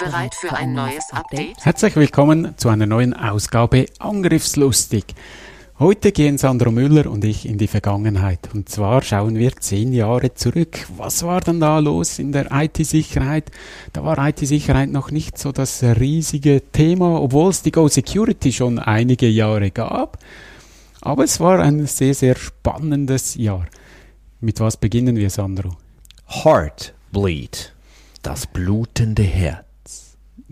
Bereit 0.00 0.34
für 0.34 0.52
ein 0.54 0.72
neues 0.72 1.10
Update? 1.12 1.62
Herzlich 1.62 1.94
willkommen 1.94 2.54
zu 2.56 2.70
einer 2.70 2.86
neuen 2.86 3.12
Ausgabe 3.12 3.84
Angriffslustig. 3.98 5.04
Heute 5.78 6.10
gehen 6.10 6.38
Sandro 6.38 6.70
Müller 6.70 7.10
und 7.10 7.22
ich 7.22 7.46
in 7.46 7.58
die 7.58 7.66
Vergangenheit. 7.66 8.48
Und 8.54 8.70
zwar 8.70 9.02
schauen 9.02 9.36
wir 9.36 9.54
zehn 9.56 9.92
Jahre 9.92 10.32
zurück. 10.32 10.86
Was 10.96 11.22
war 11.22 11.42
denn 11.42 11.60
da 11.60 11.78
los 11.80 12.18
in 12.18 12.32
der 12.32 12.50
IT-Sicherheit? 12.50 13.50
Da 13.92 14.02
war 14.02 14.16
IT-Sicherheit 14.26 14.88
noch 14.88 15.10
nicht 15.10 15.36
so 15.36 15.52
das 15.52 15.82
riesige 15.82 16.62
Thema, 16.72 17.20
obwohl 17.20 17.50
es 17.50 17.60
die 17.60 17.70
Go 17.70 17.86
Security 17.86 18.54
schon 18.54 18.78
einige 18.78 19.28
Jahre 19.28 19.70
gab. 19.70 20.18
Aber 21.02 21.24
es 21.24 21.40
war 21.40 21.60
ein 21.60 21.86
sehr, 21.86 22.14
sehr 22.14 22.36
spannendes 22.36 23.34
Jahr. 23.34 23.66
Mit 24.40 24.60
was 24.60 24.78
beginnen 24.78 25.16
wir, 25.16 25.28
Sandro? 25.28 25.76
Heartbleed. 26.26 27.74
Das 28.22 28.46
blutende 28.46 29.24
Herz. 29.24 29.69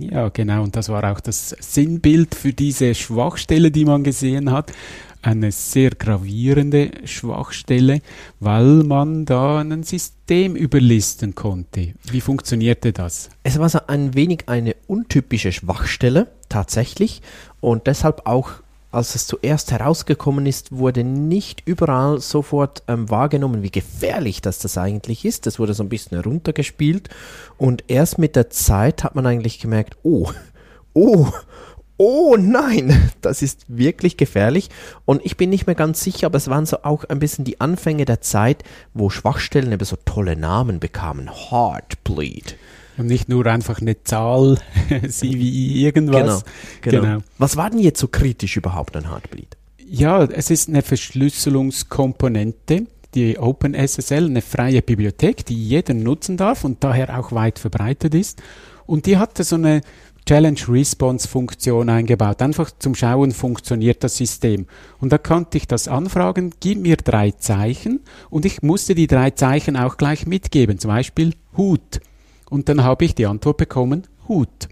Ja, 0.01 0.29
genau. 0.29 0.63
Und 0.63 0.77
das 0.77 0.89
war 0.89 1.05
auch 1.13 1.21
das 1.21 1.51
Sinnbild 1.61 2.35
für 2.35 2.53
diese 2.53 2.95
Schwachstelle, 2.95 3.71
die 3.71 3.85
man 3.85 4.05
gesehen 4.05 4.53
hat. 4.53 4.73
Eine 5.21 5.51
sehr 5.51 5.91
gravierende 5.91 6.93
Schwachstelle, 7.05 8.01
weil 8.39 8.85
man 8.85 9.25
da 9.25 9.59
ein 9.59 9.83
System 9.83 10.55
überlisten 10.55 11.35
konnte. 11.35 11.95
Wie 12.11 12.21
funktionierte 12.21 12.93
das? 12.93 13.29
Es 13.43 13.59
war 13.59 13.69
so 13.69 13.81
ein 13.89 14.15
wenig 14.15 14.45
eine 14.49 14.77
untypische 14.87 15.51
Schwachstelle, 15.51 16.29
tatsächlich. 16.49 17.21
Und 17.61 17.89
deshalb 17.89 18.27
auch 18.27 18.51
als 18.91 19.15
es 19.15 19.27
zuerst 19.27 19.71
herausgekommen 19.71 20.47
ist, 20.47 20.73
wurde 20.73 21.05
nicht 21.05 21.63
überall 21.67 22.21
sofort 22.21 22.83
ähm, 22.89 23.11
wahrgenommen, 23.11 23.63
wie 23.63 23.71
gefährlich 23.71 24.41
das, 24.41 24.59
das 24.59 24.79
eigentlich 24.79 25.25
ist. 25.25 25.47
Das 25.47 25.59
wurde 25.59 25.75
so 25.75 25.83
ein 25.83 25.91
bisschen 25.91 26.17
heruntergespielt 26.17 27.11
und 27.59 27.85
erst 27.89 28.19
mit 28.19 28.35
der 28.35 28.51
Zeit 28.51 29.05
hat 29.05 29.15
man 29.15 29.27
eigentlich 29.27 29.61
gemerkt, 29.61 29.99
oh, 30.03 30.31
oh, 30.95 31.29
oh 31.99 32.37
nein, 32.39 33.11
das 33.21 33.43
ist 33.43 33.67
wirklich 33.69 34.17
gefährlich. 34.17 34.71
Und 35.05 35.25
ich 35.25 35.37
bin 35.37 35.51
nicht 35.51 35.67
mehr 35.67 35.77
ganz 35.77 36.03
sicher, 36.03 36.27
aber 36.27 36.39
es 36.39 36.49
waren 36.49 36.65
so 36.65 36.79
auch 36.83 37.05
ein 37.05 37.19
bisschen 37.19 37.45
die 37.45 37.61
Anfänge 37.61 38.07
der 38.07 38.23
Zeit, 38.23 38.65
wo 38.95 39.11
Schwachstellen 39.11 39.73
eben 39.73 39.85
so 39.85 39.97
tolle 40.05 40.37
Namen 40.37 40.81
bekamen. 40.81 41.31
Heartbleed. 41.31 42.57
Und 42.99 43.07
nicht 43.07 43.29
nur 43.29 43.47
einfach 43.47 43.81
eine 43.81 44.03
Zahl, 44.03 44.59
sie 45.09 45.39
wie 45.39 45.85
irgendwas. 45.85 46.45
Genau, 46.83 47.01
genau. 47.01 47.03
genau. 47.03 47.19
Was 47.39 47.57
war 47.57 47.71
denn 47.71 47.79
jetzt 47.79 48.01
so 48.01 48.09
kritisch 48.09 48.57
überhaupt 48.57 48.97
an 48.97 49.09
Heartbleed? 49.09 49.57
Ja, 49.89 50.25
es 50.25 50.51
ist 50.51 50.69
eine 50.69 50.83
Verschlüsselungskomponente, 50.83 52.87
die 53.15 53.39
OpenSSL, 53.39 54.27
eine 54.27 54.43
freie 54.43 54.83
Bibliothek, 54.83 55.47
die 55.47 55.55
jeder 55.55 55.95
nutzen 55.95 56.37
darf 56.37 56.65
und 56.65 56.85
daher 56.85 57.19
auch 57.19 57.33
weit 57.33 57.59
verbreitet 57.59 58.15
ist. 58.15 58.43
Und 58.85 59.07
die 59.07 59.17
hatte 59.17 59.45
so 59.45 59.57
eine 59.57 59.81
Challenge-Response-Funktion 60.29 61.89
eingebaut. 61.89 62.43
Einfach 62.43 62.71
zum 62.79 62.95
Schauen, 62.95 63.33
funktioniert 63.33 64.05
das 64.05 64.19
System. 64.19 64.67
Und 65.01 65.11
da 65.11 65.17
konnte 65.17 65.57
ich 65.57 65.67
das 65.67 65.89
anfragen, 65.89 66.53
gib 66.61 66.81
mir 66.81 66.97
drei 66.97 67.31
Zeichen 67.31 68.01
und 68.29 68.45
ich 68.45 68.61
musste 68.61 68.95
die 68.95 69.07
drei 69.07 69.31
Zeichen 69.31 69.77
auch 69.77 69.97
gleich 69.97 70.27
mitgeben. 70.27 70.79
Zum 70.79 70.91
Beispiel 70.91 71.33
Hut. 71.57 72.01
Und 72.51 72.69
dann 72.69 72.83
habe 72.85 73.05
ich 73.05 73.15
die 73.15 73.27
Antwort 73.27 73.57
bekommen, 73.57 74.07
Hut. 74.27 74.69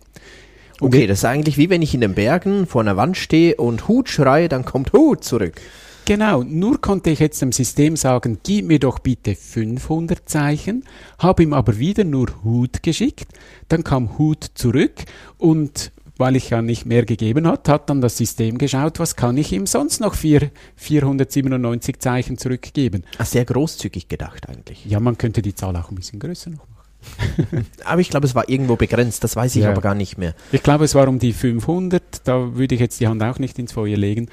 Und 0.80 0.88
okay, 0.88 1.06
das 1.06 1.18
ist 1.18 1.24
eigentlich 1.24 1.56
wie 1.56 1.70
wenn 1.70 1.82
ich 1.82 1.94
in 1.94 2.02
den 2.02 2.14
Bergen 2.14 2.66
vor 2.66 2.82
einer 2.82 2.96
Wand 2.96 3.16
stehe 3.16 3.56
und 3.56 3.88
Hut 3.88 4.08
schreie, 4.08 4.48
dann 4.48 4.64
kommt 4.64 4.92
Hut 4.92 5.24
zurück. 5.24 5.60
Genau, 6.04 6.44
nur 6.44 6.80
konnte 6.80 7.10
ich 7.10 7.18
jetzt 7.18 7.42
dem 7.42 7.50
System 7.50 7.96
sagen, 7.96 8.38
gib 8.44 8.66
mir 8.66 8.78
doch 8.78 9.00
bitte 9.00 9.34
500 9.34 10.28
Zeichen, 10.28 10.84
habe 11.18 11.42
ihm 11.42 11.52
aber 11.52 11.78
wieder 11.78 12.04
nur 12.04 12.28
Hut 12.44 12.84
geschickt, 12.84 13.26
dann 13.68 13.82
kam 13.82 14.16
Hut 14.16 14.44
zurück 14.54 15.04
und 15.36 15.90
weil 16.16 16.36
ich 16.36 16.50
ja 16.50 16.62
nicht 16.62 16.86
mehr 16.86 17.04
gegeben 17.04 17.46
hat, 17.48 17.68
hat 17.68 17.90
dann 17.90 18.00
das 18.00 18.16
System 18.16 18.56
geschaut, 18.56 19.00
was 19.00 19.16
kann 19.16 19.36
ich 19.36 19.52
ihm 19.52 19.66
sonst 19.66 20.00
noch 20.00 20.14
für 20.14 20.50
497 20.76 21.98
Zeichen 21.98 22.38
zurückgeben. 22.38 23.02
Ach, 23.18 23.26
sehr 23.26 23.44
großzügig 23.44 24.08
gedacht 24.08 24.48
eigentlich. 24.48 24.84
Ja, 24.86 25.00
man 25.00 25.18
könnte 25.18 25.42
die 25.42 25.56
Zahl 25.56 25.76
auch 25.76 25.90
ein 25.90 25.96
bisschen 25.96 26.20
größer 26.20 26.50
noch 26.50 26.68
machen. 26.68 26.75
aber 27.84 28.00
ich 28.00 28.10
glaube, 28.10 28.26
es 28.26 28.34
war 28.34 28.48
irgendwo 28.48 28.76
begrenzt, 28.76 29.24
das 29.24 29.36
weiß 29.36 29.56
ich 29.56 29.62
ja. 29.62 29.70
aber 29.70 29.80
gar 29.80 29.94
nicht 29.94 30.18
mehr. 30.18 30.34
Ich 30.52 30.62
glaube, 30.62 30.84
es 30.84 30.94
war 30.94 31.08
um 31.08 31.18
die 31.18 31.32
500, 31.32 32.02
da 32.24 32.54
würde 32.54 32.74
ich 32.74 32.80
jetzt 32.80 33.00
die 33.00 33.08
Hand 33.08 33.22
auch 33.22 33.38
nicht 33.38 33.58
ins 33.58 33.72
Feuer 33.72 33.96
legen. 33.96 34.28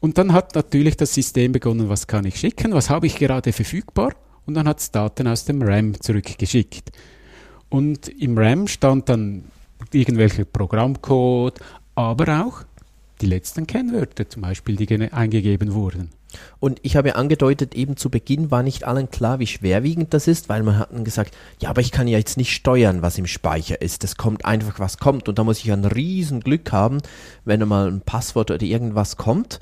Und 0.00 0.18
dann 0.18 0.32
hat 0.32 0.54
natürlich 0.54 0.96
das 0.96 1.14
System 1.14 1.52
begonnen, 1.52 1.88
was 1.88 2.06
kann 2.06 2.24
ich 2.24 2.36
schicken, 2.36 2.72
was 2.72 2.90
habe 2.90 3.06
ich 3.06 3.16
gerade 3.16 3.52
verfügbar 3.52 4.12
und 4.46 4.54
dann 4.54 4.66
hat 4.66 4.80
es 4.80 4.90
Daten 4.90 5.28
aus 5.28 5.44
dem 5.44 5.62
RAM 5.62 6.00
zurückgeschickt. 6.00 6.90
Und 7.68 8.08
im 8.08 8.36
RAM 8.36 8.66
stand 8.66 9.08
dann 9.08 9.44
irgendwelcher 9.92 10.44
Programmcode, 10.44 11.60
aber 11.94 12.44
auch 12.44 12.64
die 13.20 13.26
letzten 13.26 13.66
Kennwörter 13.66 14.28
zum 14.28 14.42
Beispiel, 14.42 14.76
die 14.76 15.12
eingegeben 15.12 15.72
wurden. 15.72 16.10
Und 16.60 16.78
ich 16.82 16.96
habe 16.96 17.08
ja 17.08 17.14
angedeutet, 17.14 17.74
eben 17.74 17.96
zu 17.96 18.10
Beginn 18.10 18.50
war 18.50 18.62
nicht 18.62 18.84
allen 18.84 19.10
klar, 19.10 19.38
wie 19.38 19.46
schwerwiegend 19.46 20.14
das 20.14 20.28
ist, 20.28 20.48
weil 20.48 20.62
man 20.62 20.78
hat 20.78 20.92
dann 20.92 21.04
gesagt, 21.04 21.36
ja, 21.60 21.70
aber 21.70 21.80
ich 21.80 21.92
kann 21.92 22.08
ja 22.08 22.18
jetzt 22.18 22.36
nicht 22.36 22.52
steuern, 22.52 23.02
was 23.02 23.18
im 23.18 23.26
Speicher 23.26 23.80
ist. 23.80 24.04
Es 24.04 24.16
kommt 24.16 24.44
einfach, 24.44 24.78
was 24.78 24.98
kommt. 24.98 25.28
Und 25.28 25.38
da 25.38 25.44
muss 25.44 25.58
ich 25.58 25.72
ein 25.72 25.84
riesen 25.84 26.40
Glück 26.40 26.72
haben, 26.72 26.98
wenn 27.44 27.66
mal 27.66 27.88
ein 27.88 28.00
Passwort 28.00 28.50
oder 28.50 28.62
irgendwas 28.62 29.16
kommt. 29.16 29.60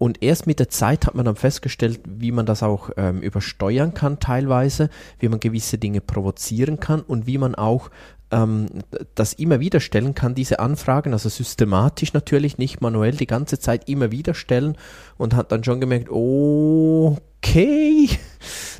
Und 0.00 0.22
erst 0.22 0.46
mit 0.46 0.58
der 0.58 0.70
Zeit 0.70 1.06
hat 1.06 1.14
man 1.14 1.26
dann 1.26 1.36
festgestellt, 1.36 2.00
wie 2.08 2.32
man 2.32 2.46
das 2.46 2.62
auch 2.62 2.88
ähm, 2.96 3.20
übersteuern 3.20 3.92
kann 3.92 4.18
teilweise, 4.18 4.88
wie 5.18 5.28
man 5.28 5.40
gewisse 5.40 5.76
Dinge 5.76 6.00
provozieren 6.00 6.80
kann 6.80 7.02
und 7.02 7.26
wie 7.26 7.36
man 7.36 7.54
auch 7.54 7.90
ähm, 8.30 8.66
das 9.14 9.32
immer 9.32 9.60
wieder 9.60 9.80
stellen 9.80 10.14
kann, 10.14 10.34
diese 10.34 10.60
Anfragen, 10.60 11.12
also 11.12 11.28
systematisch 11.28 12.12
natürlich, 12.12 12.58
nicht 12.58 12.80
manuell, 12.80 13.16
die 13.16 13.26
ganze 13.26 13.58
Zeit 13.58 13.88
immer 13.88 14.10
wieder 14.10 14.34
stellen 14.34 14.76
und 15.18 15.34
hat 15.34 15.52
dann 15.52 15.64
schon 15.64 15.80
gemerkt, 15.80 16.08
okay, 16.10 18.08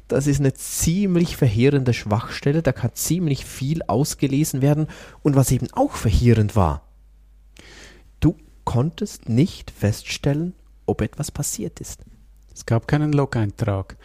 das 0.08 0.26
ist 0.26 0.40
eine 0.40 0.54
ziemlich 0.54 1.36
verheerende 1.36 1.94
Schwachstelle, 1.94 2.62
da 2.62 2.72
kann 2.72 2.90
ziemlich 2.94 3.44
viel 3.44 3.82
ausgelesen 3.86 4.62
werden 4.62 4.86
und 5.22 5.36
was 5.36 5.50
eben 5.50 5.68
auch 5.72 5.92
verheerend 5.92 6.56
war, 6.56 6.82
du 8.20 8.36
konntest 8.64 9.28
nicht 9.28 9.70
feststellen, 9.70 10.54
ob 10.86 11.00
etwas 11.00 11.30
passiert 11.30 11.80
ist. 11.80 12.04
Es 12.54 12.66
gab 12.66 12.88
keinen 12.88 13.12
Log-Eintrag. 13.12 13.96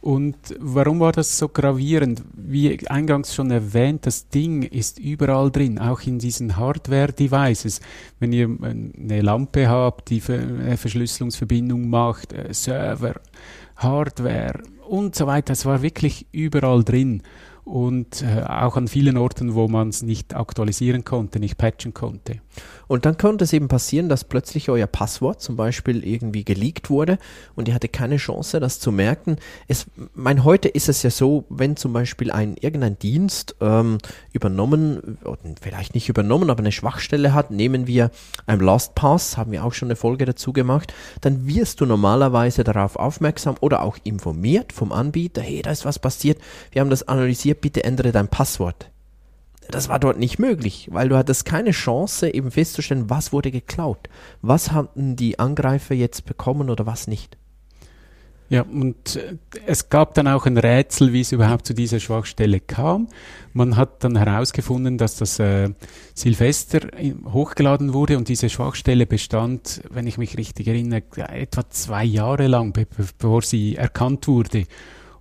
Und 0.00 0.36
warum 0.58 1.00
war 1.00 1.12
das 1.12 1.36
so 1.36 1.48
gravierend? 1.48 2.22
Wie 2.32 2.88
eingangs 2.88 3.34
schon 3.34 3.50
erwähnt, 3.50 4.06
das 4.06 4.28
Ding 4.28 4.62
ist 4.62 4.98
überall 4.98 5.50
drin, 5.50 5.78
auch 5.78 6.00
in 6.02 6.18
diesen 6.18 6.56
Hardware-Devices. 6.56 7.80
Wenn 8.18 8.32
ihr 8.32 8.48
eine 8.62 9.20
Lampe 9.20 9.68
habt, 9.68 10.08
die 10.08 10.22
eine 10.26 10.78
Verschlüsselungsverbindung 10.78 11.90
macht, 11.90 12.32
äh, 12.32 12.52
Server, 12.54 13.20
Hardware 13.76 14.62
und 14.88 15.14
so 15.14 15.26
weiter, 15.26 15.52
es 15.52 15.66
war 15.66 15.82
wirklich 15.82 16.26
überall 16.32 16.82
drin 16.82 17.22
und 17.64 18.22
äh, 18.22 18.42
auch 18.42 18.76
an 18.76 18.88
vielen 18.88 19.16
Orten, 19.16 19.54
wo 19.54 19.68
man 19.68 19.88
es 19.88 20.02
nicht 20.02 20.34
aktualisieren 20.34 21.04
konnte, 21.04 21.40
nicht 21.40 21.58
patchen 21.58 21.94
konnte. 21.94 22.40
Und 22.88 23.06
dann 23.06 23.16
konnte 23.16 23.44
es 23.44 23.52
eben 23.52 23.68
passieren, 23.68 24.08
dass 24.08 24.24
plötzlich 24.24 24.68
euer 24.68 24.88
Passwort 24.88 25.40
zum 25.40 25.54
Beispiel 25.54 26.04
irgendwie 26.04 26.44
geleakt 26.44 26.90
wurde 26.90 27.18
und 27.54 27.68
ihr 27.68 27.74
hatte 27.74 27.88
keine 27.88 28.16
Chance, 28.16 28.58
das 28.58 28.80
zu 28.80 28.90
merken. 28.90 29.36
Es, 29.68 29.86
mein, 30.14 30.42
heute 30.42 30.68
ist 30.68 30.88
es 30.88 31.02
ja 31.04 31.10
so, 31.10 31.44
wenn 31.48 31.76
zum 31.76 31.92
Beispiel 31.92 32.32
ein 32.32 32.56
irgendein 32.56 32.98
Dienst 32.98 33.54
ähm, 33.60 33.98
übernommen, 34.32 35.18
vielleicht 35.60 35.94
nicht 35.94 36.08
übernommen, 36.08 36.50
aber 36.50 36.60
eine 36.60 36.72
Schwachstelle 36.72 37.32
hat, 37.32 37.52
nehmen 37.52 37.86
wir 37.86 38.10
ein 38.46 38.58
LastPass, 38.58 39.36
haben 39.36 39.52
wir 39.52 39.64
auch 39.64 39.72
schon 39.72 39.86
eine 39.86 39.96
Folge 39.96 40.24
dazu 40.24 40.52
gemacht, 40.52 40.92
dann 41.20 41.46
wirst 41.46 41.80
du 41.80 41.86
normalerweise 41.86 42.64
darauf 42.64 42.96
aufmerksam 42.96 43.54
oder 43.60 43.82
auch 43.82 43.98
informiert 44.02 44.72
vom 44.72 44.90
Anbieter, 44.90 45.42
hey, 45.42 45.62
da 45.62 45.70
ist 45.70 45.84
was 45.84 46.00
passiert, 46.00 46.38
wir 46.72 46.80
haben 46.80 46.90
das 46.90 47.06
analysiert, 47.06 47.49
bitte 47.54 47.84
ändere 47.84 48.12
dein 48.12 48.28
Passwort 48.28 48.90
das 49.70 49.88
war 49.88 49.98
dort 49.98 50.18
nicht 50.18 50.38
möglich, 50.38 50.88
weil 50.90 51.08
du 51.08 51.16
hattest 51.16 51.44
keine 51.44 51.70
Chance, 51.70 52.32
eben 52.32 52.50
festzustellen, 52.50 53.10
was 53.10 53.32
wurde 53.32 53.50
geklaut. 53.50 54.08
Was 54.42 54.72
hatten 54.72 55.16
die 55.16 55.38
Angreifer 55.38 55.94
jetzt 55.94 56.26
bekommen 56.26 56.70
oder 56.70 56.86
was 56.86 57.06
nicht. 57.06 57.36
Ja, 58.48 58.62
und 58.62 59.14
äh, 59.14 59.36
es 59.64 59.90
gab 59.90 60.14
dann 60.14 60.26
auch 60.26 60.44
ein 60.44 60.58
Rätsel, 60.58 61.12
wie 61.12 61.20
es 61.20 61.30
überhaupt 61.30 61.66
zu 61.66 61.72
dieser 61.72 62.00
Schwachstelle 62.00 62.58
kam. 62.58 63.06
Man 63.52 63.76
hat 63.76 64.02
dann 64.02 64.16
herausgefunden, 64.16 64.98
dass 64.98 65.14
das 65.14 65.38
äh, 65.38 65.70
Silvester 66.14 66.80
hochgeladen 67.32 67.94
wurde 67.94 68.18
und 68.18 68.26
diese 68.26 68.48
Schwachstelle 68.48 69.06
bestand, 69.06 69.82
wenn 69.88 70.08
ich 70.08 70.18
mich 70.18 70.36
richtig 70.36 70.66
erinnere, 70.66 71.04
etwa 71.28 71.70
zwei 71.70 72.04
Jahre 72.04 72.48
lang, 72.48 72.72
be 72.72 72.86
bevor 72.86 73.42
sie 73.42 73.76
erkannt 73.76 74.26
wurde. 74.26 74.64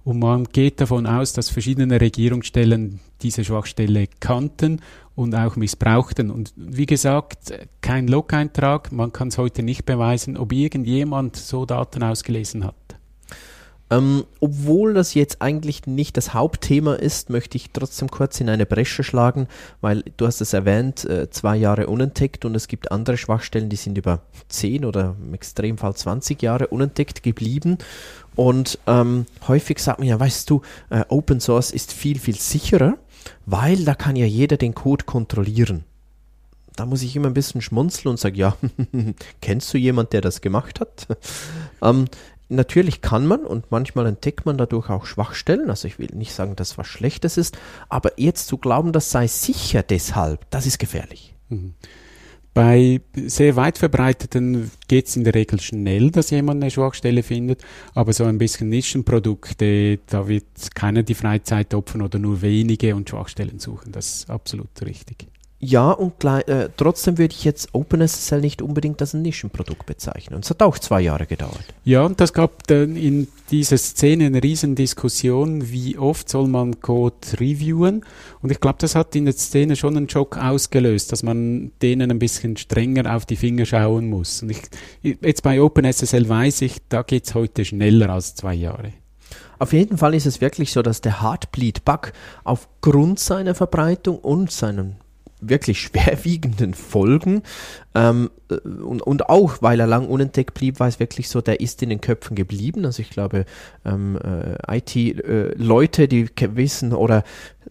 Und 0.04 0.20
man 0.20 0.46
geht 0.46 0.82
davon 0.82 1.06
aus, 1.06 1.34
dass 1.34 1.50
verschiedene 1.50 2.00
Regierungsstellen 2.00 3.00
diese 3.22 3.44
Schwachstelle 3.44 4.08
kannten 4.20 4.82
und 5.16 5.36
auch 5.36 5.56
missbrauchten. 5.56 6.32
Und 6.32 6.54
wie 6.56 6.86
gesagt, 6.86 7.54
kein 7.82 8.08
Log-Eintrag, 8.08 8.92
man 8.92 9.12
kann 9.12 9.28
es 9.28 9.38
heute 9.38 9.62
nicht 9.62 9.86
beweisen, 9.86 10.38
ob 10.38 10.54
irgendjemand 10.54 11.36
so 11.36 11.66
Daten 11.66 12.04
ausgelesen 12.04 12.64
hat. 12.66 12.76
Ähm, 13.92 14.26
obwohl 14.40 14.94
das 14.94 15.16
jetzt 15.16 15.42
eigentlich 15.42 15.88
nicht 15.88 16.16
das 16.16 16.36
Hauptthema 16.36 16.94
ist, 16.94 17.32
möchte 17.32 17.58
ich 17.58 17.72
trotzdem 17.72 18.12
kurz 18.12 18.40
in 18.40 18.48
eine 18.48 18.68
Bresche 18.68 19.04
schlagen, 19.04 19.48
weil 19.82 20.04
du 20.18 20.28
hast 20.28 20.42
es 20.42 20.54
erwähnt, 20.54 21.06
äh, 21.06 21.30
zwei 21.32 21.56
Jahre 21.56 21.88
unentdeckt 21.88 22.46
und 22.46 22.54
es 22.54 22.68
gibt 22.68 22.92
andere 22.92 23.18
Schwachstellen, 23.18 23.70
die 23.70 23.78
sind 23.78 23.98
über 23.98 24.22
zehn 24.48 24.86
oder 24.86 25.16
im 25.20 25.34
Extremfall 25.34 25.96
20 25.96 26.42
Jahre 26.44 26.68
unentdeckt 26.68 27.24
geblieben. 27.24 27.80
Und 28.40 28.80
ähm, 28.88 29.26
häufig 29.50 29.80
sagt 29.80 30.00
man 30.00 30.08
ja, 30.08 30.18
weißt 30.18 30.50
du, 30.50 30.62
äh, 30.92 31.04
Open 31.10 31.42
Source 31.42 31.72
ist 31.72 31.92
viel, 31.92 32.18
viel 32.18 32.38
sicherer, 32.38 32.98
weil 33.46 33.84
da 33.84 33.96
kann 33.96 34.16
ja 34.16 34.26
jeder 34.26 34.56
den 34.56 34.74
Code 34.74 35.04
kontrollieren. 35.04 35.84
Da 36.78 36.86
muss 36.86 37.02
ich 37.02 37.18
immer 37.18 37.28
ein 37.28 37.34
bisschen 37.34 37.62
schmunzeln 37.62 38.12
und 38.12 38.18
sagen, 38.18 38.38
ja, 38.38 38.56
kennst 39.42 39.74
du 39.74 39.78
jemand, 39.78 40.14
der 40.14 40.22
das 40.22 40.40
gemacht 40.40 40.80
hat? 40.80 41.08
ähm, 41.82 42.06
Natürlich 42.48 43.02
kann 43.02 43.28
man 43.28 43.42
und 43.46 43.72
manchmal 43.72 44.08
entdeckt 44.08 44.46
man 44.46 44.58
dadurch 44.58 44.90
auch 44.90 45.06
Schwachstellen. 45.06 45.70
Also 45.70 45.90
ich 45.90 46.00
will 46.00 46.08
nicht 46.14 46.34
sagen, 46.34 46.56
dass 46.56 46.78
was 46.78 46.88
Schlechtes 46.88 47.36
ist, 47.36 47.58
aber 47.90 48.14
jetzt 48.16 48.48
zu 48.48 48.58
glauben, 48.58 48.94
das 48.94 49.12
sei 49.12 49.28
sicher 49.28 49.84
deshalb, 49.84 50.50
das 50.50 50.66
ist 50.66 50.80
gefährlich. 50.80 51.36
Mhm. 51.50 51.74
Bei 52.60 53.00
sehr 53.16 53.56
weit 53.56 53.78
verbreiteten 53.78 54.70
geht 54.90 55.08
es 55.08 55.16
in 55.16 55.24
der 55.24 55.34
Regel 55.34 55.62
schnell, 55.62 56.12
dass 56.12 56.30
jemand 56.30 56.62
eine 56.62 56.70
Schwachstelle 56.70 57.24
findet, 57.24 57.64
aber 57.94 58.12
so 58.12 58.26
ein 58.26 58.38
bisschen 58.38 58.68
Nischenprodukte, 58.68 60.00
da 60.06 60.28
wird 60.28 60.44
keiner 60.76 61.04
die 61.04 61.14
Freizeit 61.14 61.74
opfern 61.74 62.02
oder 62.02 62.20
nur 62.20 62.42
wenige 62.42 62.98
und 62.98 63.10
Schwachstellen 63.10 63.60
suchen. 63.60 63.94
Das 63.94 64.14
ist 64.14 64.30
absolut 64.30 64.68
richtig. 64.86 65.28
Ja, 65.62 65.92
und 65.92 66.24
äh, 66.24 66.70
trotzdem 66.78 67.18
würde 67.18 67.36
ich 67.36 67.44
jetzt 67.44 67.70
OpenSSL 67.74 68.40
nicht 68.40 68.62
unbedingt 68.62 69.02
als 69.02 69.14
ein 69.14 69.22
Nischenprodukt 69.24 69.86
bezeichnen. 69.86 70.36
Und 70.36 70.46
es 70.46 70.50
hat 70.50 70.62
auch 70.62 70.80
zwei 70.80 71.02
Jahre 71.02 71.26
gedauert. 71.26 71.66
Ja, 71.84 72.06
und 72.06 72.22
das 72.22 72.32
gab 72.32 72.66
dann 72.68 72.96
in 72.96 73.28
dieser 73.52 73.78
Szene 73.78 74.28
eine 74.28 74.42
Riesendiskussion, 74.42 75.70
wie 75.70 75.98
oft 75.98 76.30
soll 76.30 76.48
man 76.48 76.80
Code 76.80 77.16
reviewen. 77.42 78.06
Und 78.42 78.52
ich 78.54 78.62
glaube, 78.62 78.78
das 78.80 78.96
hat 78.96 79.14
in 79.18 79.26
der 79.26 79.34
Szene 79.34 79.76
schon 79.76 79.98
einen 79.98 80.08
Schock 80.08 80.38
ausgelöst, 80.38 81.12
dass 81.12 81.24
man 81.24 81.74
denen 81.82 82.10
ein 82.10 82.20
bisschen 82.20 82.56
strenger 82.56 83.14
auf 83.14 83.26
die 83.26 83.36
Finger 83.36 83.66
schauen 83.66 84.10
muss. 84.10 84.42
Und 84.42 84.52
ich, 84.52 84.62
jetzt 85.02 85.44
bei 85.44 85.62
OpenSSL 85.62 86.30
weiß 86.30 86.62
ich, 86.62 86.78
da 86.88 87.02
geht 87.02 87.26
es 87.26 87.36
heute 87.36 87.66
schneller 87.66 88.10
als 88.12 88.34
zwei 88.34 88.54
Jahre. 88.54 88.94
Auf 89.60 89.74
jeden 89.74 89.98
Fall 89.98 90.16
ist 90.16 90.26
es 90.26 90.40
wirklich 90.40 90.72
so, 90.72 90.82
dass 90.82 91.02
der 91.02 91.22
Heartbleed-Bug 91.22 92.14
aufgrund 92.46 93.20
seiner 93.20 93.56
Verbreitung 93.56 94.18
und 94.20 94.52
seinem 94.52 94.96
wirklich 95.42 95.82
schwerwiegenden 95.84 96.74
Folgen. 96.74 97.44
Ähm, 97.96 98.30
äh, 98.50 98.56
und, 98.56 99.02
und 99.02 99.30
auch, 99.30 99.62
weil 99.62 99.80
er 99.80 99.88
lang 99.88 100.08
unentdeckt 100.08 100.54
blieb, 100.54 100.80
war 100.80 100.88
es 100.88 101.00
wirklich 101.00 101.30
so, 101.30 101.42
der 101.42 101.60
ist 101.60 101.82
in 101.82 101.90
den 101.90 102.02
Köpfen 102.02 102.36
geblieben. 102.36 102.86
Also 102.86 103.02
ich 103.02 103.10
glaube, 103.10 103.46
ähm, 103.86 104.18
äh, 104.18 104.78
IT-Leute, 104.78 106.04
äh, 106.04 106.08
die 106.08 106.30
wissen 106.56 106.94
oder 106.94 107.24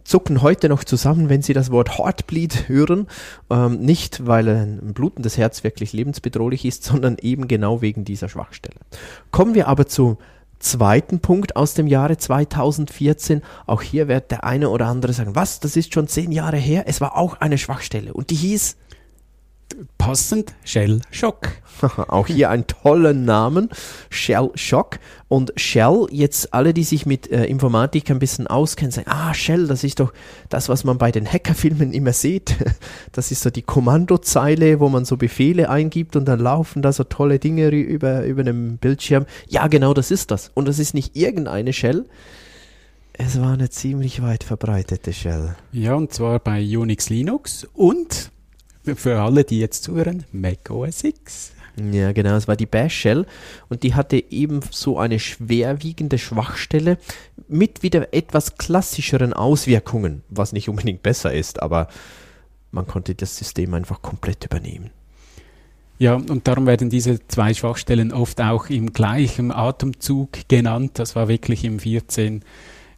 zucken 0.03 0.41
heute 0.41 0.69
noch 0.69 0.83
zusammen, 0.83 1.29
wenn 1.29 1.41
sie 1.41 1.53
das 1.53 1.71
Wort 1.71 1.97
Heartbleed 1.97 2.67
hören. 2.67 3.07
Ähm, 3.49 3.79
nicht, 3.79 4.25
weil 4.25 4.47
ein 4.47 4.93
blutendes 4.93 5.37
Herz 5.37 5.63
wirklich 5.63 5.93
lebensbedrohlich 5.93 6.65
ist, 6.65 6.83
sondern 6.89 7.17
eben 7.21 7.47
genau 7.47 7.81
wegen 7.81 8.05
dieser 8.05 8.29
Schwachstelle. 8.29 8.79
Kommen 9.31 9.53
wir 9.53 9.67
aber 9.67 9.85
zu 9.85 10.17
zweiten 10.59 11.19
Punkt 11.19 11.55
aus 11.55 11.73
dem 11.73 11.87
Jahre 11.87 12.17
2014. 12.17 13.41
Auch 13.65 13.81
hier 13.81 14.07
wird 14.07 14.31
der 14.31 14.43
eine 14.43 14.69
oder 14.69 14.87
andere 14.87 15.13
sagen, 15.13 15.35
was, 15.35 15.59
das 15.59 15.75
ist 15.75 15.93
schon 15.93 16.07
zehn 16.07 16.31
Jahre 16.31 16.57
her. 16.57 16.83
Es 16.87 17.01
war 17.01 17.17
auch 17.17 17.39
eine 17.39 17.57
Schwachstelle 17.57 18.13
und 18.13 18.29
die 18.29 18.35
hieß 18.35 18.75
passend 19.97 20.53
Shell 20.63 21.01
Shock. 21.11 21.49
Auch 22.07 22.27
hier 22.27 22.49
einen 22.49 22.67
tollen 22.67 23.25
Namen, 23.25 23.69
Shell 24.09 24.49
Shock. 24.55 24.99
Und 25.27 25.53
Shell, 25.55 26.07
jetzt 26.11 26.53
alle, 26.53 26.73
die 26.73 26.83
sich 26.83 27.05
mit 27.05 27.31
äh, 27.31 27.45
Informatik 27.45 28.09
ein 28.09 28.19
bisschen 28.19 28.47
auskennen, 28.47 28.91
sagen, 28.91 29.09
ah, 29.09 29.33
Shell, 29.33 29.67
das 29.67 29.83
ist 29.83 29.99
doch 29.99 30.11
das, 30.49 30.69
was 30.69 30.83
man 30.83 30.97
bei 30.97 31.11
den 31.11 31.25
Hackerfilmen 31.25 31.93
immer 31.93 32.13
sieht. 32.13 32.55
Das 33.11 33.31
ist 33.31 33.41
so 33.41 33.49
die 33.49 33.61
Kommandozeile, 33.61 34.79
wo 34.79 34.87
man 34.87 35.03
so 35.03 35.17
Befehle 35.17 35.69
eingibt 35.69 36.15
und 36.15 36.25
dann 36.25 36.39
laufen 36.39 36.81
da 36.81 36.91
so 36.91 37.03
tolle 37.03 37.39
Dinge 37.39 37.69
über, 37.69 38.23
über 38.23 38.41
einem 38.41 38.77
Bildschirm. 38.77 39.25
Ja, 39.47 39.67
genau, 39.67 39.93
das 39.93 40.11
ist 40.11 40.31
das. 40.31 40.51
Und 40.53 40.67
das 40.67 40.79
ist 40.79 40.93
nicht 40.93 41.15
irgendeine 41.15 41.73
Shell. 41.73 42.05
Es 43.13 43.41
war 43.41 43.51
eine 43.51 43.69
ziemlich 43.69 44.21
weit 44.21 44.43
verbreitete 44.43 45.11
Shell. 45.11 45.55
Ja, 45.71 45.95
und 45.95 46.13
zwar 46.13 46.39
bei 46.39 46.61
Unix 46.61 47.09
Linux 47.09 47.67
und 47.73 48.31
für 48.95 49.19
alle, 49.19 49.43
die 49.43 49.59
jetzt 49.59 49.83
zuhören, 49.83 50.25
Mac 50.31 50.69
OS 50.69 51.03
X. 51.03 51.53
Ja, 51.91 52.11
genau, 52.11 52.35
es 52.35 52.47
war 52.47 52.55
die 52.55 52.65
Bash 52.65 52.93
Shell 52.93 53.25
und 53.69 53.83
die 53.83 53.93
hatte 53.93 54.23
eben 54.31 54.59
so 54.71 54.99
eine 54.99 55.19
schwerwiegende 55.19 56.17
Schwachstelle 56.17 56.97
mit 57.47 57.83
wieder 57.83 58.13
etwas 58.13 58.57
klassischeren 58.57 59.33
Auswirkungen, 59.33 60.23
was 60.29 60.51
nicht 60.51 60.67
unbedingt 60.69 61.03
besser 61.03 61.33
ist, 61.33 61.61
aber 61.61 61.87
man 62.71 62.85
konnte 62.85 63.15
das 63.15 63.37
System 63.37 63.73
einfach 63.73 64.01
komplett 64.01 64.45
übernehmen. 64.45 64.91
Ja, 65.99 66.15
und 66.15 66.47
darum 66.47 66.65
werden 66.65 66.89
diese 66.89 67.19
zwei 67.27 67.53
Schwachstellen 67.53 68.13
oft 68.13 68.39
auch 68.39 68.69
im 68.69 68.93
gleichen 68.93 69.51
Atemzug 69.51 70.47
genannt. 70.47 70.91
Das 70.93 71.15
war 71.15 71.27
wirklich 71.27 71.65
im 71.65 71.79
14 71.79 72.43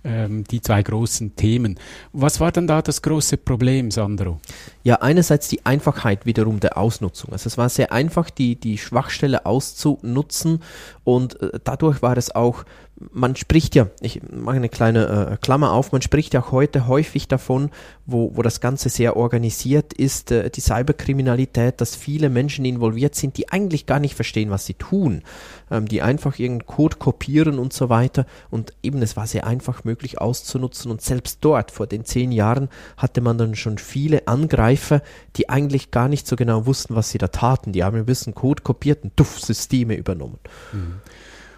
ähm, 0.04 0.44
die 0.46 0.62
zwei 0.62 0.82
großen 0.82 1.36
Themen. 1.36 1.80
Was 2.14 2.40
war 2.40 2.52
dann 2.52 2.68
da 2.68 2.82
das 2.82 3.02
große 3.02 3.38
Problem, 3.38 3.92
Sandro? 3.92 4.40
Ja, 4.84 4.96
einerseits 4.96 5.48
die 5.48 5.66
Einfachheit 5.66 6.26
wiederum 6.26 6.60
der 6.60 6.78
Ausnutzung. 6.78 7.32
Also 7.32 7.48
es 7.48 7.58
war 7.58 7.70
sehr 7.70 7.92
einfach, 7.92 8.30
die, 8.30 8.56
die 8.56 8.78
Schwachstelle 8.78 9.46
auszunutzen 9.46 10.62
und 11.04 11.42
äh, 11.42 11.60
dadurch 11.64 12.02
war 12.02 12.18
es 12.18 12.34
auch 12.34 12.66
man 13.12 13.36
spricht 13.36 13.76
ja, 13.76 13.88
ich 14.00 14.22
mache 14.32 14.58
eine 14.58 14.70
kleine 14.70 15.32
äh, 15.32 15.38
Klammer 15.38 15.72
auf, 15.72 15.92
man 15.92 16.02
spricht 16.02 16.34
ja 16.34 16.52
heute 16.52 16.88
häufig 16.88 17.28
davon, 17.28 17.72
wo, 18.12 18.36
wo 18.36 18.42
das 18.42 18.62
Ganze 18.62 18.90
sehr 18.90 19.18
organisiert 19.18 19.94
ist, 19.94 20.32
äh, 20.32 20.50
die 20.50 20.62
Cyberkriminalität, 20.62 21.82
dass 21.82 21.96
viele 21.96 22.30
Menschen 22.30 22.66
involviert 22.66 23.16
sind, 23.16 23.38
die 23.38 23.50
eigentlich 23.50 23.86
gar 23.86 24.00
nicht 24.00 24.16
verstehen, 24.16 24.50
was 24.50 24.66
sie 24.66 24.74
tun, 24.74 25.24
ähm, 25.70 25.88
die 25.88 26.02
einfach 26.02 26.40
irgendeinen 26.40 26.68
Code 26.68 26.98
kopieren 26.98 27.60
und 27.60 27.74
so 27.74 27.90
weiter. 27.90 28.26
Und 28.50 28.74
eben, 28.84 29.02
es 29.02 29.18
war 29.18 29.28
sehr 29.28 29.46
einfach 29.46 29.84
möglich 29.84 30.20
auszunutzen. 30.20 30.92
Und 30.92 31.02
selbst 31.02 31.40
dort, 31.42 31.72
vor 31.72 31.88
den 31.88 32.06
zehn 32.06 32.32
Jahren, 32.32 32.70
hatte 32.98 33.22
man 33.22 33.38
dann 33.38 33.56
schon 33.56 33.78
viele 33.78 34.28
Angreifer, 34.28 35.02
die 35.36 35.50
eigentlich 35.50 35.92
gar 35.92 36.08
nicht 36.08 36.28
so 36.28 36.36
genau 36.36 36.66
wussten, 36.66 36.96
was 36.96 37.10
sie 37.10 37.18
da 37.18 37.28
taten. 37.28 37.72
Die 37.72 37.84
haben 37.84 37.98
ein 37.98 38.06
bisschen 38.06 38.36
Code 38.36 38.64
kopiert 38.64 39.04
und 39.04 39.16
tuff, 39.18 39.40
Systeme 39.40 39.96
übernommen. 39.96 40.40
Mhm. 40.74 41.02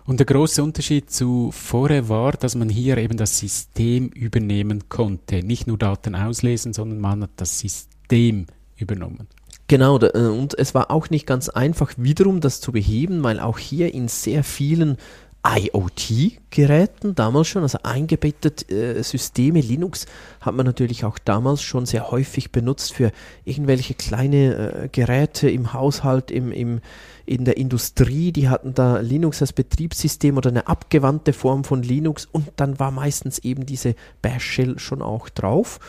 Und 0.05 0.19
der 0.19 0.25
große 0.25 0.61
Unterschied 0.61 1.09
zu 1.11 1.51
vorher 1.51 2.09
war, 2.09 2.33
dass 2.33 2.55
man 2.55 2.67
hier 2.69 2.97
eben 2.97 3.15
das 3.15 3.39
System 3.39 4.09
übernehmen 4.09 4.89
konnte. 4.89 5.43
Nicht 5.43 5.67
nur 5.67 5.77
Daten 5.77 6.15
auslesen, 6.15 6.73
sondern 6.73 6.99
man 6.99 7.23
hat 7.23 7.31
das 7.37 7.59
System 7.59 8.47
übernommen. 8.75 9.27
Genau, 9.67 9.97
äh, 9.99 10.27
und 10.27 10.57
es 10.59 10.75
war 10.75 10.91
auch 10.91 11.09
nicht 11.09 11.25
ganz 11.25 11.47
einfach, 11.47 11.93
wiederum 11.97 12.41
das 12.41 12.59
zu 12.59 12.73
beheben, 12.73 13.23
weil 13.23 13.39
auch 13.39 13.57
hier 13.57 13.93
in 13.93 14.09
sehr 14.09 14.43
vielen 14.43 14.97
IoT-Geräten 15.45 17.15
damals 17.15 17.49
schon, 17.49 17.63
also 17.63 17.79
eingebettet 17.83 18.71
äh, 18.71 19.01
Systeme. 19.03 19.59
Linux 19.59 20.05
hat 20.39 20.55
man 20.55 20.65
natürlich 20.65 21.03
auch 21.03 21.19
damals 21.19 21.61
schon 21.61 21.85
sehr 21.85 22.11
häufig 22.11 22.53
benutzt 22.53 22.93
für 22.93 23.11
irgendwelche 23.43 23.93
kleine 23.93 24.55
äh, 24.55 24.89
Geräte 24.89 25.49
im 25.49 25.73
Haushalt, 25.73 26.31
im, 26.31 26.53
im, 26.53 26.79
in 27.25 27.43
der 27.43 27.57
Industrie. 27.57 28.31
Die 28.31 28.47
hatten 28.47 28.73
da 28.73 28.99
Linux 28.99 29.41
als 29.41 29.51
Betriebssystem 29.51 30.37
oder 30.37 30.49
eine 30.49 30.67
abgewandte 30.67 31.33
Form 31.33 31.65
von 31.65 31.83
Linux 31.83 32.25
und 32.25 32.47
dann 32.55 32.79
war 32.79 32.91
meistens 32.91 33.39
eben 33.39 33.65
diese 33.65 33.95
Bash 34.21 34.45
Shell 34.45 34.79
schon 34.79 35.01
auch 35.01 35.27
drauf. 35.27 35.79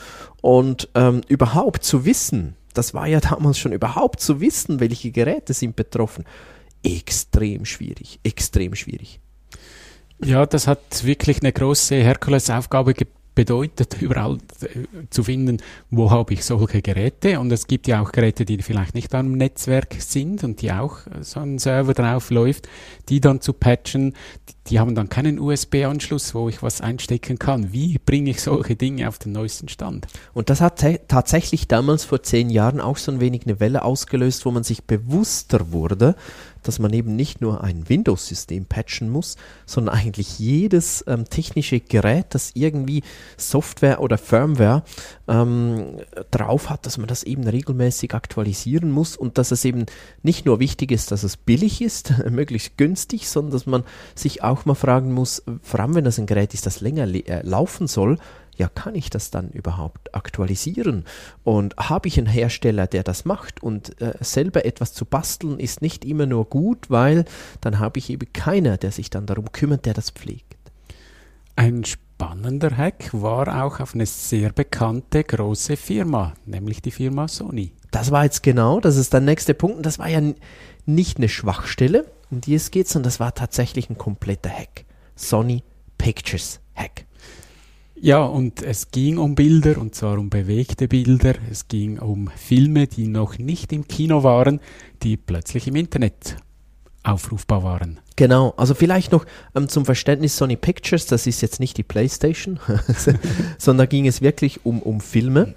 Und 0.42 0.88
ähm, 0.96 1.20
überhaupt 1.28 1.84
zu 1.84 2.04
wissen, 2.04 2.56
das 2.74 2.92
war 2.92 3.06
ja 3.06 3.20
damals 3.20 3.58
schon 3.58 3.72
überhaupt 3.72 4.18
zu 4.18 4.40
wissen, 4.40 4.80
welche 4.80 5.12
Geräte 5.12 5.54
sind 5.54 5.76
betroffen, 5.76 6.24
extrem 6.82 7.64
schwierig, 7.64 8.18
extrem 8.24 8.74
schwierig. 8.74 9.20
Ja, 10.22 10.46
das 10.46 10.66
hat 10.66 11.04
wirklich 11.04 11.40
eine 11.42 11.52
große 11.52 11.96
Herkulesaufgabe 11.96 12.94
bedeutet, 13.34 13.96
überall 14.00 14.38
äh, 14.62 15.06
zu 15.10 15.24
finden, 15.24 15.58
wo 15.90 16.10
habe 16.10 16.34
ich 16.34 16.44
solche 16.44 16.82
Geräte. 16.82 17.40
Und 17.40 17.50
es 17.52 17.66
gibt 17.66 17.86
ja 17.86 18.00
auch 18.00 18.12
Geräte, 18.12 18.44
die 18.44 18.62
vielleicht 18.62 18.94
nicht 18.94 19.14
am 19.14 19.32
Netzwerk 19.32 19.96
sind 19.98 20.44
und 20.44 20.62
die 20.62 20.72
auch 20.72 20.98
so 21.20 21.40
ein 21.40 21.58
Server 21.58 21.94
drauf 21.94 22.30
läuft, 22.30 22.68
die 23.08 23.20
dann 23.20 23.40
zu 23.40 23.52
patchen. 23.52 24.14
die 24.68 24.78
haben 24.78 24.94
dann 24.94 25.08
keinen 25.08 25.38
USB-Anschluss, 25.38 26.34
wo 26.34 26.48
ich 26.48 26.62
was 26.62 26.80
einstecken 26.80 27.38
kann. 27.38 27.72
Wie 27.72 27.98
bringe 27.98 28.30
ich 28.30 28.40
solche 28.40 28.76
Dinge 28.76 29.08
auf 29.08 29.18
den 29.18 29.32
neuesten 29.32 29.68
Stand? 29.68 30.06
Und 30.32 30.48
das 30.48 30.60
hat 30.60 30.84
tatsächlich 31.08 31.68
damals 31.68 32.04
vor 32.04 32.22
zehn 32.22 32.50
Jahren 32.50 32.80
auch 32.80 32.96
so 32.96 33.12
ein 33.12 33.20
wenig 33.20 33.46
eine 33.46 33.60
Welle 33.60 33.82
ausgelöst, 33.82 34.46
wo 34.46 34.50
man 34.50 34.64
sich 34.64 34.84
bewusster 34.84 35.72
wurde, 35.72 36.14
dass 36.64 36.78
man 36.78 36.92
eben 36.92 37.16
nicht 37.16 37.40
nur 37.40 37.62
ein 37.62 37.88
Windows-System 37.88 38.66
patchen 38.66 39.10
muss, 39.10 39.36
sondern 39.66 39.94
eigentlich 39.94 40.38
jedes 40.38 41.04
ähm, 41.06 41.24
technische 41.28 41.80
Gerät, 41.80 42.26
das 42.30 42.52
irgendwie 42.54 43.02
Software 43.36 44.00
oder 44.00 44.18
Firmware 44.18 44.82
ähm, 45.28 45.98
drauf 46.30 46.70
hat, 46.70 46.86
dass 46.86 46.98
man 46.98 47.06
das 47.06 47.22
eben 47.22 47.46
regelmäßig 47.46 48.14
aktualisieren 48.14 48.90
muss 48.90 49.16
und 49.16 49.38
dass 49.38 49.50
es 49.50 49.64
eben 49.64 49.86
nicht 50.22 50.46
nur 50.46 50.60
wichtig 50.60 50.90
ist, 50.90 51.10
dass 51.10 51.22
es 51.22 51.36
billig 51.36 51.80
ist, 51.80 52.14
möglichst 52.30 52.76
günstig, 52.76 53.28
sondern 53.28 53.52
dass 53.52 53.66
man 53.66 53.84
sich 54.14 54.42
auch 54.42 54.64
mal 54.64 54.74
fragen 54.74 55.12
muss, 55.12 55.42
vor 55.62 55.80
allem 55.80 55.94
wenn 55.94 56.04
das 56.04 56.18
ein 56.18 56.26
Gerät 56.26 56.54
ist, 56.54 56.66
das 56.66 56.80
länger 56.80 57.06
äh, 57.06 57.42
laufen 57.42 57.86
soll, 57.86 58.18
ja, 58.56 58.68
kann 58.68 58.94
ich 58.94 59.10
das 59.10 59.30
dann 59.30 59.50
überhaupt 59.50 60.14
aktualisieren? 60.14 61.04
Und 61.42 61.76
habe 61.76 62.08
ich 62.08 62.18
einen 62.18 62.26
Hersteller, 62.26 62.86
der 62.86 63.02
das 63.02 63.24
macht? 63.24 63.62
Und 63.62 64.00
äh, 64.00 64.14
selber 64.20 64.64
etwas 64.64 64.92
zu 64.92 65.04
basteln 65.04 65.58
ist 65.58 65.82
nicht 65.82 66.04
immer 66.04 66.26
nur 66.26 66.46
gut, 66.46 66.90
weil 66.90 67.24
dann 67.60 67.78
habe 67.78 67.98
ich 67.98 68.10
eben 68.10 68.32
keiner, 68.32 68.76
der 68.76 68.92
sich 68.92 69.10
dann 69.10 69.26
darum 69.26 69.52
kümmert, 69.52 69.86
der 69.86 69.94
das 69.94 70.10
pflegt. 70.10 70.56
Ein 71.56 71.84
spannender 71.84 72.76
Hack 72.76 73.10
war 73.12 73.64
auch 73.64 73.80
auf 73.80 73.94
eine 73.94 74.06
sehr 74.06 74.50
bekannte 74.50 75.24
große 75.24 75.76
Firma, 75.76 76.34
nämlich 76.46 76.82
die 76.82 76.90
Firma 76.90 77.28
Sony. 77.28 77.72
Das 77.90 78.10
war 78.10 78.24
jetzt 78.24 78.42
genau, 78.42 78.80
das 78.80 78.96
ist 78.96 79.12
der 79.12 79.20
nächste 79.20 79.54
Punkt. 79.54 79.76
Und 79.76 79.86
das 79.86 79.98
war 79.98 80.08
ja 80.08 80.20
nicht 80.86 81.18
eine 81.18 81.28
Schwachstelle, 81.28 82.06
um 82.30 82.40
die 82.40 82.54
es 82.54 82.70
geht, 82.70 82.88
sondern 82.88 83.04
das 83.04 83.20
war 83.20 83.34
tatsächlich 83.34 83.88
ein 83.88 83.98
kompletter 83.98 84.50
Hack. 84.50 84.84
Sony 85.16 85.62
Pictures 85.96 86.60
Hack. 86.74 87.06
Ja, 87.96 88.24
und 88.24 88.62
es 88.62 88.90
ging 88.90 89.18
um 89.18 89.34
Bilder, 89.34 89.78
und 89.78 89.94
zwar 89.94 90.18
um 90.18 90.28
bewegte 90.28 90.88
Bilder. 90.88 91.34
Es 91.50 91.68
ging 91.68 91.98
um 91.98 92.28
Filme, 92.36 92.86
die 92.86 93.06
noch 93.06 93.38
nicht 93.38 93.72
im 93.72 93.86
Kino 93.86 94.22
waren, 94.22 94.60
die 95.02 95.16
plötzlich 95.16 95.68
im 95.68 95.76
Internet 95.76 96.36
aufrufbar 97.04 97.62
waren. 97.62 98.00
Genau, 98.16 98.54
also 98.56 98.74
vielleicht 98.74 99.12
noch 99.12 99.26
ähm, 99.54 99.68
zum 99.68 99.84
Verständnis 99.84 100.36
Sony 100.36 100.56
Pictures, 100.56 101.06
das 101.06 101.26
ist 101.26 101.40
jetzt 101.40 101.60
nicht 101.60 101.76
die 101.76 101.82
PlayStation, 101.82 102.58
sondern 103.58 103.84
da 103.84 103.86
ging 103.86 104.06
es 104.06 104.22
wirklich 104.22 104.64
um, 104.64 104.80
um 104.82 105.00
Filme. 105.00 105.54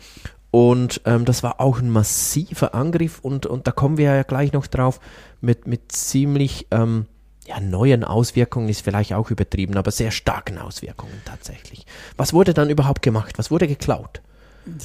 Und 0.52 1.02
ähm, 1.06 1.26
das 1.26 1.44
war 1.44 1.60
auch 1.60 1.80
ein 1.80 1.90
massiver 1.90 2.74
Angriff 2.74 3.20
und, 3.22 3.46
und 3.46 3.68
da 3.68 3.72
kommen 3.72 3.98
wir 3.98 4.06
ja 4.16 4.24
gleich 4.24 4.54
noch 4.54 4.68
drauf 4.68 5.00
mit, 5.42 5.68
mit 5.68 5.92
ziemlich 5.92 6.68
ähm, 6.72 7.06
ja, 7.48 7.60
neuen 7.62 8.04
Auswirkungen 8.04 8.68
ist 8.68 8.82
vielleicht 8.82 9.14
auch 9.14 9.32
übertrieben, 9.32 9.78
aber 9.78 9.92
sehr 9.92 10.12
starken 10.12 10.58
Auswirkungen 10.58 11.22
tatsächlich. 11.26 11.86
Was 12.18 12.34
wurde 12.34 12.54
dann 12.54 12.70
überhaupt 12.70 13.02
gemacht? 13.02 13.38
Was 13.38 13.52
wurde 13.52 13.68
geklaut? 13.68 14.22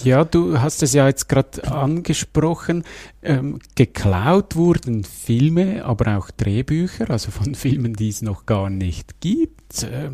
Ja, 0.05 0.25
du 0.25 0.61
hast 0.61 0.83
es 0.85 0.93
ja 0.93 1.09
jetzt 1.09 1.29
gerade 1.29 1.65
angesprochen. 1.71 2.85
Ähm, 3.21 3.59
geklaut 3.75 4.55
wurden 4.55 5.03
Filme, 5.03 5.85
aber 5.85 6.19
auch 6.19 6.31
Drehbücher, 6.31 7.11
also 7.11 7.33
von 7.33 7.55
Filmen, 7.57 7.95
die 7.95 8.09
es 8.09 8.23
noch 8.23 8.47
gar 8.47 8.71
nicht 8.71 9.21
gibt. 9.21 9.83
Äh, 9.83 10.11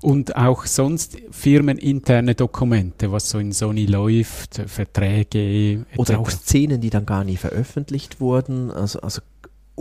und 0.00 0.36
auch 0.36 0.66
sonst 0.66 1.18
firmeninterne 1.30 2.34
Dokumente, 2.34 3.12
was 3.12 3.30
so 3.30 3.38
in 3.38 3.52
Sony 3.52 3.86
läuft, 3.86 4.60
Verträge. 4.66 5.84
Etc. 5.90 5.98
Oder 5.98 6.18
auch 6.18 6.30
Szenen, 6.30 6.80
die 6.80 6.90
dann 6.90 7.06
gar 7.06 7.22
nie 7.22 7.36
veröffentlicht 7.36 8.20
wurden. 8.20 8.72
Also, 8.72 9.00
also 9.00 9.22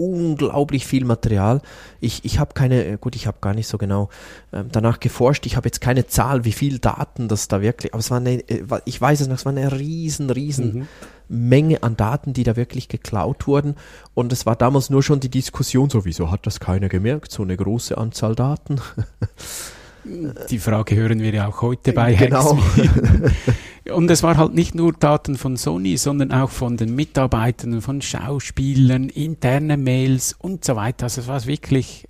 unglaublich 0.01 0.85
viel 0.87 1.05
Material. 1.05 1.61
Ich, 1.99 2.25
ich 2.25 2.39
habe 2.39 2.53
keine, 2.53 2.85
äh, 2.85 2.97
gut, 2.99 3.15
ich 3.15 3.27
habe 3.27 3.37
gar 3.41 3.53
nicht 3.53 3.67
so 3.67 3.77
genau 3.77 4.09
ähm, 4.51 4.69
danach 4.71 4.99
geforscht. 4.99 5.45
Ich 5.45 5.55
habe 5.55 5.67
jetzt 5.67 5.81
keine 5.81 6.07
Zahl, 6.07 6.43
wie 6.45 6.51
viel 6.51 6.79
Daten 6.79 7.27
das 7.27 7.47
da 7.47 7.61
wirklich, 7.61 7.93
aber 7.93 7.99
es 7.99 8.09
war 8.09 8.17
eine, 8.17 8.47
äh, 8.49 8.63
ich 8.85 8.99
weiß 8.99 9.21
es 9.21 9.27
noch, 9.27 9.35
es 9.35 9.45
war 9.45 9.51
eine 9.51 9.71
riesen, 9.71 10.29
riesen 10.29 10.73
mhm. 10.73 10.87
Menge 11.27 11.83
an 11.83 11.95
Daten, 11.95 12.33
die 12.33 12.43
da 12.43 12.55
wirklich 12.55 12.87
geklaut 12.87 13.47
wurden. 13.47 13.75
Und 14.13 14.33
es 14.33 14.45
war 14.45 14.55
damals 14.55 14.89
nur 14.89 15.03
schon 15.03 15.19
die 15.19 15.29
Diskussion, 15.29 15.89
so 15.89 16.03
wieso 16.03 16.31
hat 16.31 16.45
das 16.45 16.59
keiner 16.59 16.89
gemerkt, 16.89 17.31
so 17.31 17.43
eine 17.43 17.55
große 17.55 17.97
Anzahl 17.97 18.35
Daten. 18.35 18.81
Die 20.49 20.59
Frage 20.59 20.95
hören 20.95 21.19
wir 21.19 21.33
ja 21.33 21.47
auch 21.47 21.61
heute 21.61 21.93
bei 21.93 22.13
genau. 22.13 22.57
Und 23.91 24.09
es 24.11 24.23
war 24.23 24.37
halt 24.37 24.53
nicht 24.53 24.75
nur 24.75 24.93
Daten 24.93 25.37
von 25.37 25.57
Sony, 25.57 25.97
sondern 25.97 26.31
auch 26.31 26.49
von 26.49 26.77
den 26.77 26.95
Mitarbeitern, 26.95 27.81
von 27.81 28.01
Schauspielern, 28.01 29.09
interne 29.09 29.75
Mails 29.75 30.33
und 30.37 30.63
so 30.63 30.75
weiter. 30.75 31.05
Also 31.05 31.21
es 31.21 31.27
war 31.27 31.45
wirklich 31.45 32.07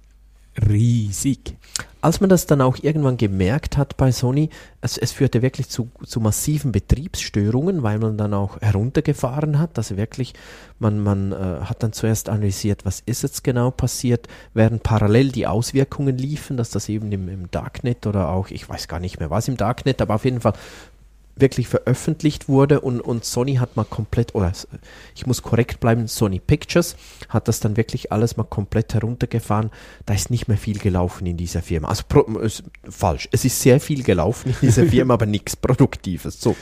riesig. 0.68 1.56
Als 2.02 2.20
man 2.20 2.30
das 2.30 2.48
dann 2.48 2.62
auch 2.62 2.78
irgendwann 2.82 3.18
gemerkt 3.18 3.78
hat 3.78 3.96
bei 3.96 4.12
Sony, 4.12 4.50
es, 4.82 4.98
es 4.98 5.12
führte 5.12 5.44
wirklich 5.44 5.70
zu, 5.70 5.92
zu 6.04 6.20
massiven 6.20 6.72
Betriebsstörungen, 6.72 7.84
weil 7.84 8.00
man 8.00 8.18
dann 8.18 8.34
auch 8.34 8.60
heruntergefahren 8.60 9.60
hat. 9.60 9.78
Also 9.78 9.98
wirklich, 9.98 10.34
man, 10.80 11.00
man 11.00 11.32
äh, 11.32 11.36
hat 11.36 11.84
dann 11.84 11.94
zuerst 11.94 12.28
analysiert, 12.28 12.86
was 12.86 13.02
ist 13.06 13.22
jetzt 13.22 13.44
genau 13.44 13.70
passiert, 13.70 14.28
während 14.56 14.82
parallel 14.82 15.32
die 15.32 15.46
Auswirkungen 15.46 16.18
liefen, 16.18 16.58
dass 16.58 16.72
das 16.72 16.90
eben 16.90 17.12
im, 17.12 17.30
im 17.30 17.52
Darknet 17.52 18.08
oder 18.08 18.30
auch, 18.30 18.50
ich 18.50 18.68
weiß 18.68 18.88
gar 18.88 19.00
nicht 19.00 19.20
mehr 19.20 19.30
was 19.30 19.48
im 19.48 19.58
Darknet, 19.58 20.02
aber 20.02 20.16
auf 20.16 20.26
jeden 20.26 20.42
Fall 20.42 20.54
wirklich 21.42 21.68
veröffentlicht 21.68 22.48
wurde 22.48 22.82
und, 22.82 23.02
und 23.02 23.26
Sony 23.26 23.56
hat 23.56 23.76
mal 23.76 23.84
komplett, 23.84 24.36
oder 24.36 24.52
ich 25.16 25.26
muss 25.26 25.42
korrekt 25.42 25.80
bleiben, 25.80 26.08
Sony 26.08 26.40
Pictures 26.40 26.96
hat 27.30 27.48
das 27.48 27.60
dann 27.60 27.78
wirklich 27.78 28.12
alles 28.12 28.38
mal 28.38 28.44
komplett 28.44 28.94
heruntergefahren. 28.94 29.72
Da 30.06 30.14
ist 30.14 30.30
nicht 30.30 30.48
mehr 30.48 30.58
viel 30.58 30.80
gelaufen 30.80 31.26
in 31.26 31.38
dieser 31.38 31.62
Firma. 31.62 31.90
Also 31.90 32.04
pro, 32.08 32.22
ist, 32.40 32.64
falsch, 32.88 33.28
es 33.32 33.46
ist 33.46 33.62
sehr 33.62 33.80
viel 33.80 34.04
gelaufen 34.04 34.50
in 34.50 34.68
dieser 34.68 34.86
Firma, 34.88 35.16
aber 35.16 35.26
nichts 35.26 35.56
Produktives. 35.56 36.40
So. 36.40 36.56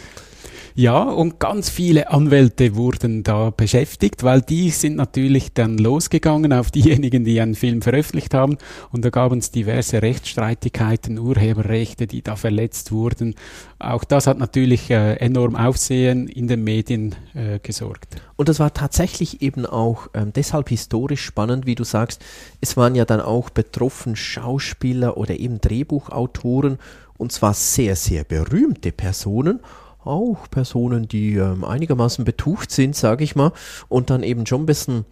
Ja, 0.80 1.02
und 1.04 1.42
ganz 1.42 1.70
viele 1.70 2.10
Anwälte 2.10 2.74
wurden 2.78 3.22
da 3.24 3.50
beschäftigt, 3.50 4.24
weil 4.24 4.42
die 4.42 4.70
sind 4.70 4.96
natürlich 4.96 5.52
dann 5.54 5.78
losgegangen 5.78 6.54
auf 6.54 6.72
diejenigen, 6.72 7.26
die 7.26 7.42
einen 7.42 7.56
Film 7.56 7.82
veröffentlicht 7.82 8.34
haben. 8.34 8.58
Und 8.90 9.04
da 9.04 9.10
gaben 9.10 9.40
es 9.40 9.52
diverse 9.52 10.02
Rechtsstreitigkeiten, 10.02 11.20
Urheberrechte, 11.20 12.08
die 12.08 12.22
da 12.22 12.38
verletzt 12.38 12.94
wurden. 12.94 13.36
Auch 13.78 14.06
das 14.06 14.26
hat 14.26 14.38
natürlich 14.38 14.90
äh, 14.90 15.16
enorm 15.16 15.58
Aufsehen 15.58 16.30
in 16.30 16.48
den 16.48 16.64
Medien 16.64 17.14
äh, 17.34 17.60
gesorgt. 17.60 18.16
Und 18.38 18.48
das 18.48 18.62
war 18.62 18.74
tatsächlich 18.74 19.42
eben 19.42 19.66
auch 19.66 20.08
ähm, 20.14 20.32
deshalb 20.34 20.70
historisch 20.70 21.26
spannend, 21.26 21.66
wie 21.66 21.76
du 21.76 21.84
sagst. 21.84 22.24
Es 22.62 22.78
waren 22.78 22.96
ja 22.96 23.04
dann 23.04 23.20
auch 23.20 23.50
betroffen 23.50 24.16
Schauspieler 24.16 25.18
oder 25.18 25.42
eben 25.42 25.60
Drehbuchautoren 25.60 26.78
und 27.18 27.34
zwar 27.34 27.54
sehr, 27.54 27.98
sehr 27.98 28.24
berühmte 28.24 28.94
Personen 28.94 29.60
auch 30.04 30.50
Personen, 30.50 31.08
die 31.08 31.36
ähm, 31.36 31.64
einigermaßen 31.64 32.26
betucht 32.26 32.72
sind, 32.72 32.96
sage 32.96 33.24
ich 33.24 33.36
mal, 33.36 33.52
und 33.88 34.10
dann 34.10 34.24
eben 34.24 34.46
schon 34.46 34.64
ein 34.64 34.68
bisschen 34.68 35.06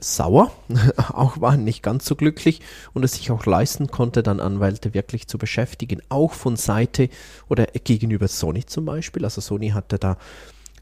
sauer, 0.00 0.52
auch 1.12 1.40
waren 1.40 1.64
nicht 1.64 1.82
ganz 1.82 2.06
so 2.06 2.16
glücklich 2.16 2.60
und 2.92 3.04
es 3.04 3.14
sich 3.14 3.30
auch 3.30 3.46
leisten 3.46 3.88
konnte, 3.88 4.22
dann 4.22 4.40
Anwälte 4.40 4.94
wirklich 4.94 5.28
zu 5.28 5.38
beschäftigen, 5.38 6.00
auch 6.08 6.32
von 6.32 6.56
Seite 6.56 7.08
oder 7.48 7.66
gegenüber 7.66 8.28
Sony 8.28 8.64
zum 8.66 8.84
Beispiel. 8.84 9.24
Also 9.24 9.40
Sony 9.40 9.70
hatte 9.70 9.98
da 9.98 10.16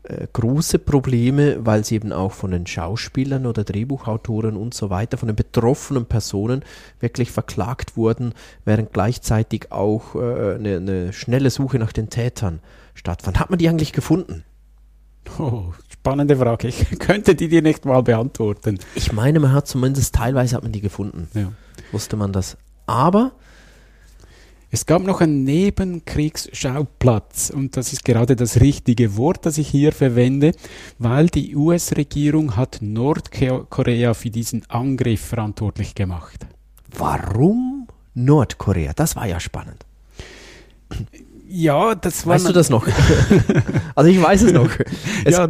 äh, 0.04 0.26
große 0.32 0.78
Probleme, 0.78 1.66
weil 1.66 1.84
sie 1.84 1.96
eben 1.96 2.12
auch 2.12 2.32
von 2.32 2.52
den 2.52 2.66
Schauspielern 2.66 3.44
oder 3.44 3.64
Drehbuchautoren 3.64 4.56
und 4.56 4.72
so 4.72 4.88
weiter, 4.88 5.18
von 5.18 5.28
den 5.28 5.36
betroffenen 5.36 6.06
Personen 6.06 6.64
wirklich 7.00 7.30
verklagt 7.30 7.96
wurden, 7.96 8.32
während 8.64 8.92
gleichzeitig 8.94 9.70
auch 9.70 10.14
äh, 10.14 10.54
eine, 10.54 10.76
eine 10.76 11.12
schnelle 11.12 11.50
Suche 11.50 11.78
nach 11.78 11.92
den 11.92 12.08
Tätern 12.08 12.60
stattfand. 12.94 13.38
Hat 13.38 13.50
man 13.50 13.58
die 13.58 13.68
eigentlich 13.68 13.92
gefunden? 13.92 14.44
Oh, 15.38 15.72
spannende 15.88 16.36
Frage. 16.36 16.68
Ich 16.68 16.86
könnte 16.98 17.34
die 17.34 17.48
dir 17.48 17.62
nicht 17.62 17.84
mal 17.84 18.02
beantworten. 18.02 18.78
Ich 18.94 19.12
meine, 19.12 19.40
man 19.40 19.52
hat 19.52 19.68
zumindest 19.68 20.14
teilweise 20.14 20.56
hat 20.56 20.62
man 20.62 20.72
die 20.72 20.80
gefunden. 20.80 21.28
Ja. 21.34 21.52
Wusste 21.92 22.16
man 22.16 22.32
das. 22.32 22.56
Aber 22.86 23.32
es 24.72 24.86
gab 24.86 25.02
noch 25.02 25.20
einen 25.20 25.42
Nebenkriegsschauplatz 25.42 27.50
und 27.50 27.76
das 27.76 27.92
ist 27.92 28.04
gerade 28.04 28.36
das 28.36 28.60
richtige 28.60 29.16
Wort, 29.16 29.44
das 29.44 29.58
ich 29.58 29.68
hier 29.68 29.90
verwende, 29.90 30.52
weil 30.98 31.26
die 31.26 31.56
US-Regierung 31.56 32.56
hat 32.56 32.78
Nordkorea 32.80 34.14
für 34.14 34.30
diesen 34.30 34.70
Angriff 34.70 35.22
verantwortlich 35.22 35.96
gemacht. 35.96 36.46
Warum 36.96 37.88
Nordkorea? 38.14 38.92
Das 38.94 39.16
war 39.16 39.26
ja 39.26 39.40
spannend. 39.40 39.86
Ja, 41.52 41.96
das 41.96 42.26
war. 42.26 42.34
Weißt 42.36 42.48
du 42.48 42.52
das 42.52 42.70
noch? 42.70 42.86
also 43.96 44.08
ich 44.08 44.22
weiß 44.22 44.42
es 44.42 44.52
noch. 44.52 44.70
Es, 45.24 45.36
ja, 45.36 45.48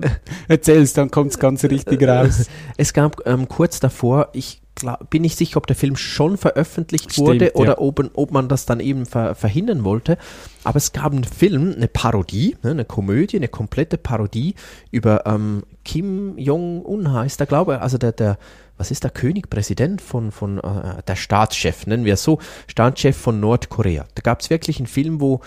erzähl's, 0.48 0.94
dann 0.94 1.10
kommt 1.10 1.32
es 1.32 1.38
ganz 1.38 1.62
richtig 1.64 2.02
raus. 2.02 2.46
Es 2.78 2.94
gab 2.94 3.26
ähm, 3.26 3.48
kurz 3.48 3.80
davor, 3.80 4.30
ich 4.32 4.62
glaub, 4.74 5.10
bin 5.10 5.22
nicht 5.22 5.36
sicher, 5.36 5.58
ob 5.58 5.66
der 5.66 5.76
Film 5.76 5.96
schon 5.96 6.38
veröffentlicht 6.38 7.12
Stimmt, 7.12 7.28
wurde 7.28 7.44
ja. 7.46 7.54
oder 7.54 7.80
ob, 7.80 8.10
ob 8.14 8.32
man 8.32 8.48
das 8.48 8.64
dann 8.64 8.80
eben 8.80 9.04
ver, 9.04 9.34
verhindern 9.34 9.84
wollte. 9.84 10.16
Aber 10.64 10.78
es 10.78 10.92
gab 10.92 11.12
einen 11.12 11.24
Film, 11.24 11.74
eine 11.76 11.88
Parodie, 11.88 12.56
ne, 12.62 12.70
eine 12.70 12.84
Komödie, 12.86 13.36
eine 13.36 13.48
komplette 13.48 13.98
Parodie 13.98 14.54
über 14.90 15.26
ähm, 15.26 15.64
Kim 15.84 16.38
Jong-un 16.38 17.12
heißt 17.12 17.40
er, 17.40 17.46
glaube 17.46 17.74
ich, 17.74 17.80
also 17.80 17.98
der, 17.98 18.12
der, 18.12 18.38
was 18.78 18.90
ist 18.90 19.04
der 19.04 19.10
König, 19.10 19.50
Präsident 19.50 20.00
von, 20.00 20.32
von 20.32 20.58
äh, 20.58 21.02
der 21.06 21.16
Staatschef, 21.16 21.86
nennen 21.86 22.06
wir 22.06 22.14
es 22.14 22.22
so, 22.22 22.38
Staatschef 22.68 23.16
von 23.16 23.38
Nordkorea. 23.38 24.06
Da 24.14 24.22
gab 24.22 24.40
es 24.40 24.48
wirklich 24.48 24.78
einen 24.78 24.86
Film, 24.86 25.20
wo, 25.20 25.40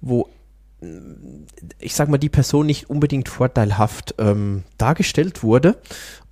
wo 0.00 0.28
ich 1.78 1.94
sag 1.94 2.08
mal, 2.08 2.18
die 2.18 2.30
Person 2.30 2.66
nicht 2.66 2.88
unbedingt 2.88 3.28
vorteilhaft 3.28 4.14
ähm, 4.18 4.64
dargestellt 4.78 5.42
wurde. 5.42 5.76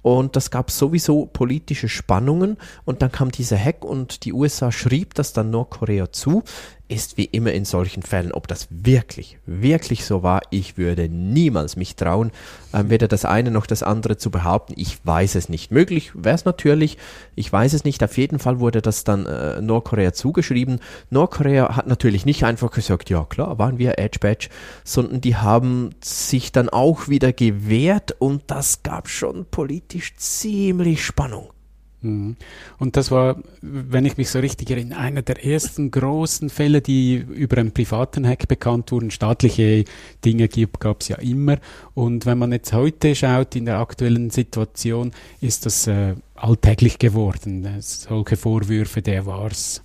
Und 0.00 0.36
das 0.36 0.50
gab 0.50 0.70
sowieso 0.70 1.26
politische 1.26 1.88
Spannungen. 1.88 2.56
Und 2.84 3.02
dann 3.02 3.12
kam 3.12 3.30
dieser 3.30 3.58
Hack 3.58 3.84
und 3.84 4.24
die 4.24 4.32
USA 4.32 4.72
schrieb 4.72 5.14
das 5.14 5.32
dann 5.32 5.50
Nordkorea 5.50 6.12
zu. 6.12 6.44
Ist 6.90 7.18
wie 7.18 7.26
immer 7.26 7.52
in 7.52 7.66
solchen 7.66 8.02
Fällen, 8.02 8.32
ob 8.32 8.48
das 8.48 8.66
wirklich, 8.70 9.38
wirklich 9.44 10.06
so 10.06 10.22
war, 10.22 10.40
ich 10.48 10.78
würde 10.78 11.10
niemals 11.10 11.76
mich 11.76 11.96
trauen, 11.96 12.30
ähm, 12.72 12.88
weder 12.88 13.08
das 13.08 13.26
eine 13.26 13.50
noch 13.50 13.66
das 13.66 13.82
andere 13.82 14.16
zu 14.16 14.30
behaupten. 14.30 14.72
Ich 14.74 14.98
weiß 15.04 15.34
es 15.34 15.50
nicht. 15.50 15.70
Möglich 15.70 16.12
wäre 16.14 16.34
es 16.34 16.46
natürlich, 16.46 16.96
ich 17.34 17.52
weiß 17.52 17.74
es 17.74 17.84
nicht. 17.84 18.02
Auf 18.02 18.16
jeden 18.16 18.38
Fall 18.38 18.58
wurde 18.58 18.80
das 18.80 19.04
dann 19.04 19.26
äh, 19.26 19.60
Nordkorea 19.60 20.14
zugeschrieben. 20.14 20.80
Nordkorea 21.10 21.76
hat 21.76 21.86
natürlich 21.86 22.24
nicht 22.24 22.44
einfach 22.44 22.70
gesagt, 22.70 23.10
ja 23.10 23.24
klar, 23.24 23.58
waren 23.58 23.78
wir 23.78 23.98
Edge 23.98 24.18
Badge, 24.20 24.48
sondern 24.82 25.20
die 25.20 25.36
haben 25.36 25.90
sich 26.02 26.52
dann 26.52 26.70
auch 26.70 27.08
wieder 27.08 27.34
gewehrt 27.34 28.16
und 28.18 28.44
das 28.46 28.82
gab 28.82 29.10
schon 29.10 29.44
politisch 29.50 30.14
ziemlich 30.16 31.04
Spannung. 31.04 31.50
Mhm. 32.00 32.36
Und 32.78 32.96
das 32.96 33.10
war, 33.10 33.42
wenn 33.60 34.04
ich 34.04 34.16
mich 34.16 34.30
so 34.30 34.38
richtig 34.38 34.70
erinnere, 34.70 34.98
einer 34.98 35.22
der 35.22 35.44
ersten 35.44 35.90
großen 35.90 36.48
Fälle, 36.48 36.80
die 36.80 37.16
über 37.16 37.58
einen 37.58 37.72
privaten 37.72 38.26
Hack 38.26 38.46
bekannt 38.48 38.92
wurden. 38.92 39.10
Staatliche 39.10 39.84
Dinge 40.24 40.48
gab 40.48 41.00
es 41.00 41.08
ja 41.08 41.16
immer. 41.16 41.56
Und 41.94 42.26
wenn 42.26 42.38
man 42.38 42.52
jetzt 42.52 42.72
heute 42.72 43.14
schaut, 43.14 43.56
in 43.56 43.64
der 43.64 43.78
aktuellen 43.78 44.30
Situation, 44.30 45.12
ist 45.40 45.66
das 45.66 45.86
äh, 45.86 46.14
alltäglich 46.34 46.98
geworden. 46.98 47.66
Solche 47.80 48.36
Vorwürfe, 48.36 49.02
der 49.02 49.26
war's. 49.26 49.82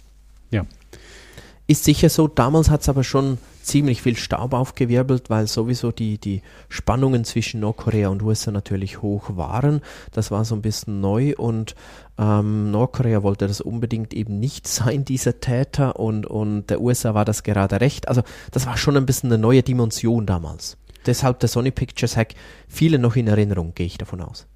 Ist 1.65 1.86
sicher 1.86 2.10
so, 2.10 2.27
damals 2.27 2.70
hat 2.70 2.82
es 2.82 2.89
aber 2.89 3.05
schon 3.05 3.38
ziemlich 3.62 4.01
viel 4.01 4.17
Staub 4.17 4.53
aufgewirbelt, 4.53 5.29
weil 5.29 5.48
sowieso 5.48 5.93
die, 5.93 6.17
die 6.17 6.41
Spannungen 6.67 7.24
zwischen 7.24 7.62
Nordkorea 7.62 8.10
und 8.10 8.22
USA 8.22 8.51
natürlich 8.51 9.01
hoch 9.01 9.38
waren. 9.38 9.82
Das 10.12 10.29
war 10.29 10.43
so 10.43 10.55
ein 10.55 10.62
bisschen 10.62 11.00
neu 11.00 11.34
und 11.38 11.75
ähm, 12.17 12.72
Nordkorea 12.72 13.24
wollte 13.24 13.48
das 13.48 13.62
unbedingt 13.62 14.13
eben 14.13 14.39
nicht 14.39 14.67
sein, 14.67 15.05
dieser 15.05 15.39
Täter, 15.39 16.00
und, 16.00 16.25
und 16.25 16.67
der 16.67 16.82
USA 16.82 17.13
war 17.13 17.24
das 17.24 17.43
gerade 17.43 17.79
recht. 17.79 18.10
Also 18.10 18.24
das 18.51 18.65
war 18.65 18.75
schon 18.75 18.98
ein 18.98 19.05
bisschen 19.05 19.32
eine 19.32 19.41
neue 19.41 19.63
Dimension 19.63 20.25
damals. 20.25 20.77
Deshalb 21.05 21.39
der 21.39 21.50
Sony 21.50 21.72
Pictures 21.72 22.17
Hack, 22.17 22.34
viele 22.67 23.00
noch 23.00 23.15
in 23.15 23.27
Erinnerung, 23.27 23.74
gehe 23.74 23.86
ich 23.86 23.98
davon 23.98 24.22
aus. 24.22 24.48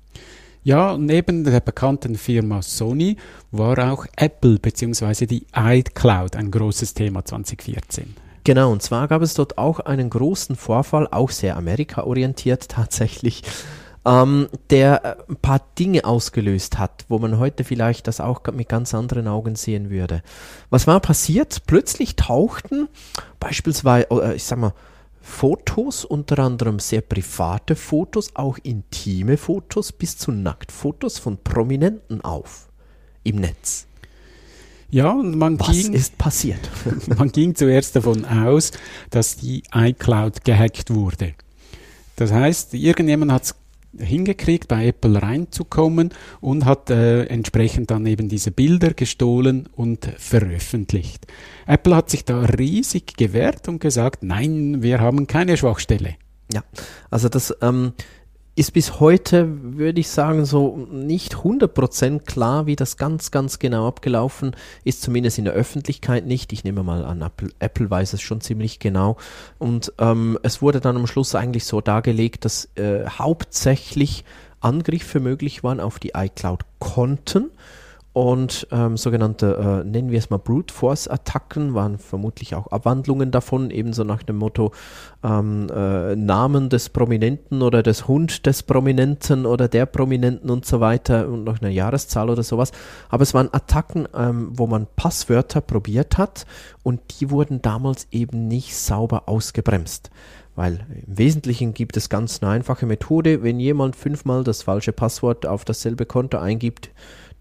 Ja, 0.67 0.97
neben 0.97 1.45
der 1.45 1.61
bekannten 1.61 2.15
Firma 2.15 2.61
Sony 2.61 3.15
war 3.51 3.89
auch 3.89 4.05
Apple 4.17 4.59
bzw. 4.59 5.25
die 5.25 5.47
iCloud 5.55 6.35
ein 6.35 6.51
großes 6.51 6.93
Thema 6.93 7.23
2014. 7.23 8.13
Genau, 8.43 8.73
und 8.73 8.81
zwar 8.81 9.07
gab 9.07 9.21
es 9.21 9.33
dort 9.33 9.57
auch 9.57 9.79
einen 9.79 10.09
großen 10.09 10.57
Vorfall, 10.57 11.07
auch 11.09 11.29
sehr 11.31 11.55
Amerika-orientiert 11.55 12.67
tatsächlich, 12.67 13.43
ähm, 14.05 14.49
der 14.69 15.05
äh, 15.05 15.15
ein 15.29 15.37
paar 15.37 15.61
Dinge 15.79 16.03
ausgelöst 16.03 16.77
hat, 16.77 17.05
wo 17.07 17.17
man 17.17 17.39
heute 17.39 17.63
vielleicht 17.63 18.05
das 18.07 18.19
auch 18.19 18.41
mit 18.51 18.67
ganz 18.67 18.93
anderen 18.93 19.29
Augen 19.29 19.55
sehen 19.55 19.89
würde. 19.89 20.21
Was 20.69 20.85
war 20.85 20.99
passiert? 20.99 21.61
Plötzlich 21.65 22.17
tauchten 22.17 22.89
beispielsweise, 23.39 24.33
ich 24.35 24.43
sag 24.43 24.59
mal, 24.59 24.73
Fotos, 25.27 26.03
unter 26.03 26.39
anderem 26.39 26.79
sehr 26.79 27.01
private 27.01 27.75
Fotos, 27.75 28.31
auch 28.33 28.57
intime 28.63 29.37
Fotos 29.37 29.91
bis 29.91 30.17
zu 30.17 30.31
Nacktfotos 30.31 31.19
von 31.19 31.37
Prominenten 31.37 32.21
auf 32.21 32.69
im 33.23 33.35
Netz. 33.35 33.85
Ja, 34.89 35.11
und 35.11 35.37
man 35.37 35.59
Was 35.59 35.67
ging, 35.67 35.93
ist 35.93 36.17
passiert? 36.17 36.69
man 37.17 37.31
ging 37.31 37.53
zuerst 37.53 37.95
davon 37.95 38.25
aus, 38.25 38.71
dass 39.11 39.35
die 39.35 39.61
iCloud 39.75 40.43
gehackt 40.43 40.91
wurde. 40.91 41.35
Das 42.15 42.31
heißt, 42.31 42.73
irgendjemand 42.73 43.31
hat 43.31 43.43
es 43.43 43.55
hingekriegt, 43.97 44.67
bei 44.67 44.87
Apple 44.87 45.21
reinzukommen 45.21 46.09
und 46.41 46.65
hat 46.65 46.89
äh, 46.89 47.25
entsprechend 47.25 47.91
dann 47.91 48.05
eben 48.05 48.29
diese 48.29 48.51
Bilder 48.51 48.93
gestohlen 48.93 49.67
und 49.75 50.05
veröffentlicht. 50.17 51.27
Apple 51.65 51.95
hat 51.95 52.09
sich 52.09 52.25
da 52.25 52.41
riesig 52.41 53.15
gewehrt 53.17 53.67
und 53.67 53.79
gesagt, 53.79 54.23
nein, 54.23 54.81
wir 54.81 54.99
haben 54.99 55.27
keine 55.27 55.57
Schwachstelle. 55.57 56.15
Ja, 56.51 56.63
also 57.09 57.29
das 57.29 57.55
ähm, 57.61 57.93
ist 58.57 58.73
bis 58.73 58.99
heute, 58.99 59.47
würde 59.77 59.99
ich 59.99 60.09
sagen, 60.09 60.43
so 60.43 60.87
nicht 60.91 61.35
100% 61.35 62.21
klar, 62.21 62.65
wie 62.65 62.75
das 62.75 62.97
ganz, 62.97 63.29
ganz 63.29 63.59
genau 63.59 63.87
abgelaufen 63.87 64.55
ist, 64.83 65.03
zumindest 65.03 65.37
in 65.37 65.45
der 65.45 65.53
Öffentlichkeit 65.53 66.25
nicht. 66.25 66.51
Ich 66.51 66.63
nehme 66.63 66.81
mal 66.81 67.05
an, 67.05 67.21
Apple, 67.21 67.51
Apple 67.59 67.87
weiß 67.87 68.13
es 68.13 68.21
schon 68.21 68.41
ziemlich 68.41 68.79
genau. 68.79 69.17
Und 69.59 69.93
ähm, 69.99 70.39
es 70.41 70.59
wurde 70.59 70.81
dann 70.81 70.95
am 70.97 71.05
Schluss 71.05 71.35
eigentlich 71.35 71.65
so 71.65 71.81
dargelegt, 71.81 72.45
dass 72.45 72.67
äh, 72.77 73.05
hauptsächlich 73.07 74.25
Angriffe 74.59 75.19
möglich 75.19 75.63
waren 75.63 75.79
auf 75.79 75.99
die 75.99 76.13
iCloud-Konten 76.15 77.51
und 78.17 78.67
ähm, 78.71 78.97
sogenannte, 78.97 79.83
äh, 79.85 79.87
nennen 79.87 80.09
wir 80.09 80.17
es 80.17 80.31
mal 80.31 80.39
Brute 80.39 80.73
Force 80.73 81.07
Attacken, 81.07 81.75
waren 81.75 81.99
vermutlich 81.99 82.55
auch 82.55 82.65
Abwandlungen 82.65 83.29
davon, 83.29 83.69
ebenso 83.69 84.03
nach 84.03 84.23
dem 84.23 84.37
Motto 84.37 84.71
ähm, 85.23 85.67
äh, 85.69 86.15
Namen 86.15 86.69
des 86.69 86.89
Prominenten 86.89 87.61
oder 87.61 87.83
des 87.83 88.07
Hund 88.07 88.47
des 88.47 88.63
Prominenten 88.63 89.45
oder 89.45 89.67
der 89.67 89.85
Prominenten 89.85 90.49
und 90.49 90.65
so 90.65 90.79
weiter 90.79 91.27
und 91.27 91.43
noch 91.43 91.61
eine 91.61 91.69
Jahreszahl 91.69 92.31
oder 92.31 92.41
sowas. 92.41 92.71
Aber 93.09 93.21
es 93.21 93.35
waren 93.35 93.53
Attacken, 93.53 94.07
ähm, 94.15 94.49
wo 94.51 94.65
man 94.65 94.87
Passwörter 94.95 95.61
probiert 95.61 96.17
hat 96.17 96.47
und 96.81 97.01
die 97.19 97.29
wurden 97.29 97.61
damals 97.61 98.07
eben 98.09 98.47
nicht 98.47 98.75
sauber 98.75 99.29
ausgebremst. 99.29 100.09
Weil 100.55 100.87
im 101.05 101.19
Wesentlichen 101.19 101.75
gibt 101.75 101.95
es 101.97 102.09
ganz 102.09 102.41
eine 102.41 102.49
einfache 102.49 102.87
Methode. 102.87 103.43
Wenn 103.43 103.59
jemand 103.59 103.95
fünfmal 103.95 104.43
das 104.43 104.63
falsche 104.63 104.91
Passwort 104.91 105.45
auf 105.45 105.65
dasselbe 105.65 106.07
Konto 106.07 106.39
eingibt, 106.39 106.89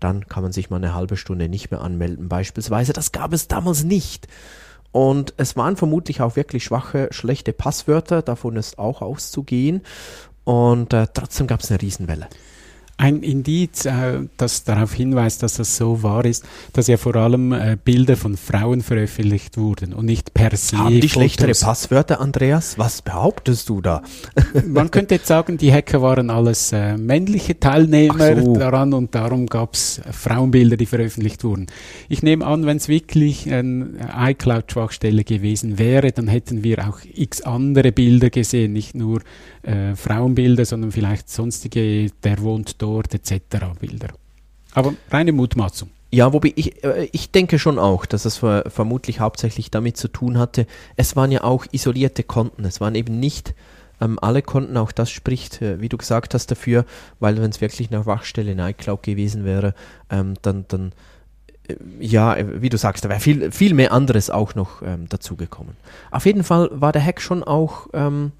dann 0.00 0.26
kann 0.28 0.42
man 0.42 0.52
sich 0.52 0.70
mal 0.70 0.76
eine 0.76 0.94
halbe 0.94 1.16
Stunde 1.16 1.48
nicht 1.48 1.70
mehr 1.70 1.80
anmelden 1.80 2.28
beispielsweise. 2.28 2.92
Das 2.92 3.12
gab 3.12 3.32
es 3.32 3.48
damals 3.48 3.85
nicht. 3.85 4.28
Und 4.92 5.35
es 5.37 5.56
waren 5.56 5.76
vermutlich 5.76 6.22
auch 6.22 6.37
wirklich 6.37 6.64
schwache, 6.64 7.09
schlechte 7.11 7.52
Passwörter, 7.52 8.22
davon 8.22 8.56
ist 8.56 8.78
auch 8.78 9.02
auszugehen. 9.02 9.82
Und 10.44 10.92
äh, 10.92 11.06
trotzdem 11.12 11.46
gab 11.46 11.61
es 11.61 11.70
eine 11.70 11.82
Riesenwelle. 11.82 12.28
Ein 12.98 13.22
Indiz, 13.22 13.85
äh, 13.85 14.20
das 14.38 14.64
darauf 14.64 14.94
hinweist, 14.94 15.42
dass 15.42 15.56
das 15.56 15.76
so 15.76 16.02
wahr 16.02 16.24
ist, 16.24 16.46
dass 16.72 16.87
ja 16.87 16.96
vor 16.96 17.14
allem 17.16 17.52
äh, 17.52 17.76
Bilder 17.82 18.16
von 18.16 18.38
Frauen 18.38 18.80
veröffentlicht 18.80 19.59
wurden 19.59 19.92
und 19.92 20.06
nicht 20.06 20.32
per 20.32 20.56
se. 20.56 20.78
Haben 20.78 21.02
die 21.02 21.09
schlechtere 21.11 21.48
Fotos. 21.48 21.61
Passwörter, 21.61 22.22
Andreas? 22.22 22.78
Was 22.78 23.02
behauptest 23.02 23.68
du 23.68 23.82
da? 23.82 24.02
Man 24.66 24.90
könnte 24.90 25.16
jetzt 25.16 25.26
sagen, 25.26 25.59
die 25.59 25.70
Hacker 25.70 26.00
waren 26.00 26.30
alles 26.30 26.72
äh, 26.72 26.96
männliche 26.96 27.61
Teilnehmer 27.61 28.40
so. 28.40 28.54
daran 28.54 28.94
und 28.94 29.14
darum 29.14 29.44
gab 29.44 29.74
es 29.74 30.00
Frauenbilder, 30.11 30.78
die 30.78 30.87
veröffentlicht 30.87 31.44
wurden. 31.44 31.66
Ich 32.09 32.22
nehme 32.22 32.46
an, 32.46 32.64
wenn 32.64 32.78
es 32.78 32.88
wirklich 32.88 33.52
eine 33.52 33.90
iCloud-Schwachstelle 34.16 35.22
gewesen 35.22 35.78
wäre, 35.78 36.12
dann 36.12 36.28
hätten 36.28 36.64
wir 36.64 36.88
auch 36.88 37.00
x 37.12 37.42
andere 37.42 37.92
Bilder 37.92 38.30
gesehen, 38.30 38.72
nicht 38.72 38.94
nur 38.94 39.20
äh, 39.64 39.94
Frauenbilder, 39.94 40.64
sondern 40.64 40.92
vielleicht 40.92 41.28
sonstige, 41.28 42.11
der 42.24 42.40
wohnt 42.40 42.80
dort 42.80 42.86
etc. 42.94 43.40
Bilder. 43.81 44.09
Aber 44.75 44.94
reine 45.11 45.33
Mutmaßung. 45.33 45.90
Ja, 46.11 46.33
wobei 46.33 46.53
ich, 46.55 46.85
äh, 46.85 47.09
ich 47.12 47.31
denke 47.31 47.59
schon 47.59 47.79
auch, 47.79 48.07
dass 48.07 48.25
es 48.25 48.38
ver 48.38 48.64
vermutlich 48.68 49.20
hauptsächlich 49.20 49.70
damit 49.70 49.96
zu 49.96 50.09
tun 50.09 50.38
hatte. 50.38 50.66
Es 50.96 51.16
waren 51.16 51.33
ja 51.33 51.42
auch 51.44 51.66
isolierte 51.72 52.22
Konten. 52.22 52.64
Es 52.64 52.81
waren 52.81 52.94
eben 52.94 53.18
nicht 53.18 53.55
ähm, 54.01 54.18
alle 54.20 54.42
Konten. 54.42 54.77
Auch 54.77 54.92
das 54.92 55.11
spricht, 55.11 55.62
äh, 55.62 55.81
wie 55.81 55.88
du 55.88 55.96
gesagt 55.96 56.35
hast, 56.35 56.51
dafür, 56.51 56.85
weil 57.20 57.40
wenn 57.40 57.51
es 57.51 57.61
wirklich 57.61 57.90
eine 57.90 58.07
Wachstelle 58.07 58.53
in 58.53 58.59
iCloud 58.59 59.03
gewesen 59.03 59.44
wäre, 59.44 59.75
ähm, 60.11 60.35
dann, 60.42 60.64
dann 60.68 60.92
äh, 61.68 61.77
ja, 61.99 62.37
äh, 62.37 62.62
wie 62.62 62.68
du 62.68 62.79
sagst, 62.79 63.05
da 63.05 63.09
wäre 63.09 63.20
viel, 63.20 63.51
viel 63.51 63.75
mehr 63.75 63.92
anderes 63.92 64.31
auch 64.31 64.55
noch 64.55 64.83
ähm, 64.83 65.09
dazugekommen. 65.09 65.77
Auf 66.11 66.27
jeden 66.27 66.44
Fall 66.44 66.70
war 66.72 66.92
der 66.92 67.05
Hack 67.05 67.20
schon 67.20 67.42
auch 67.42 67.88
ähm, 67.92 68.33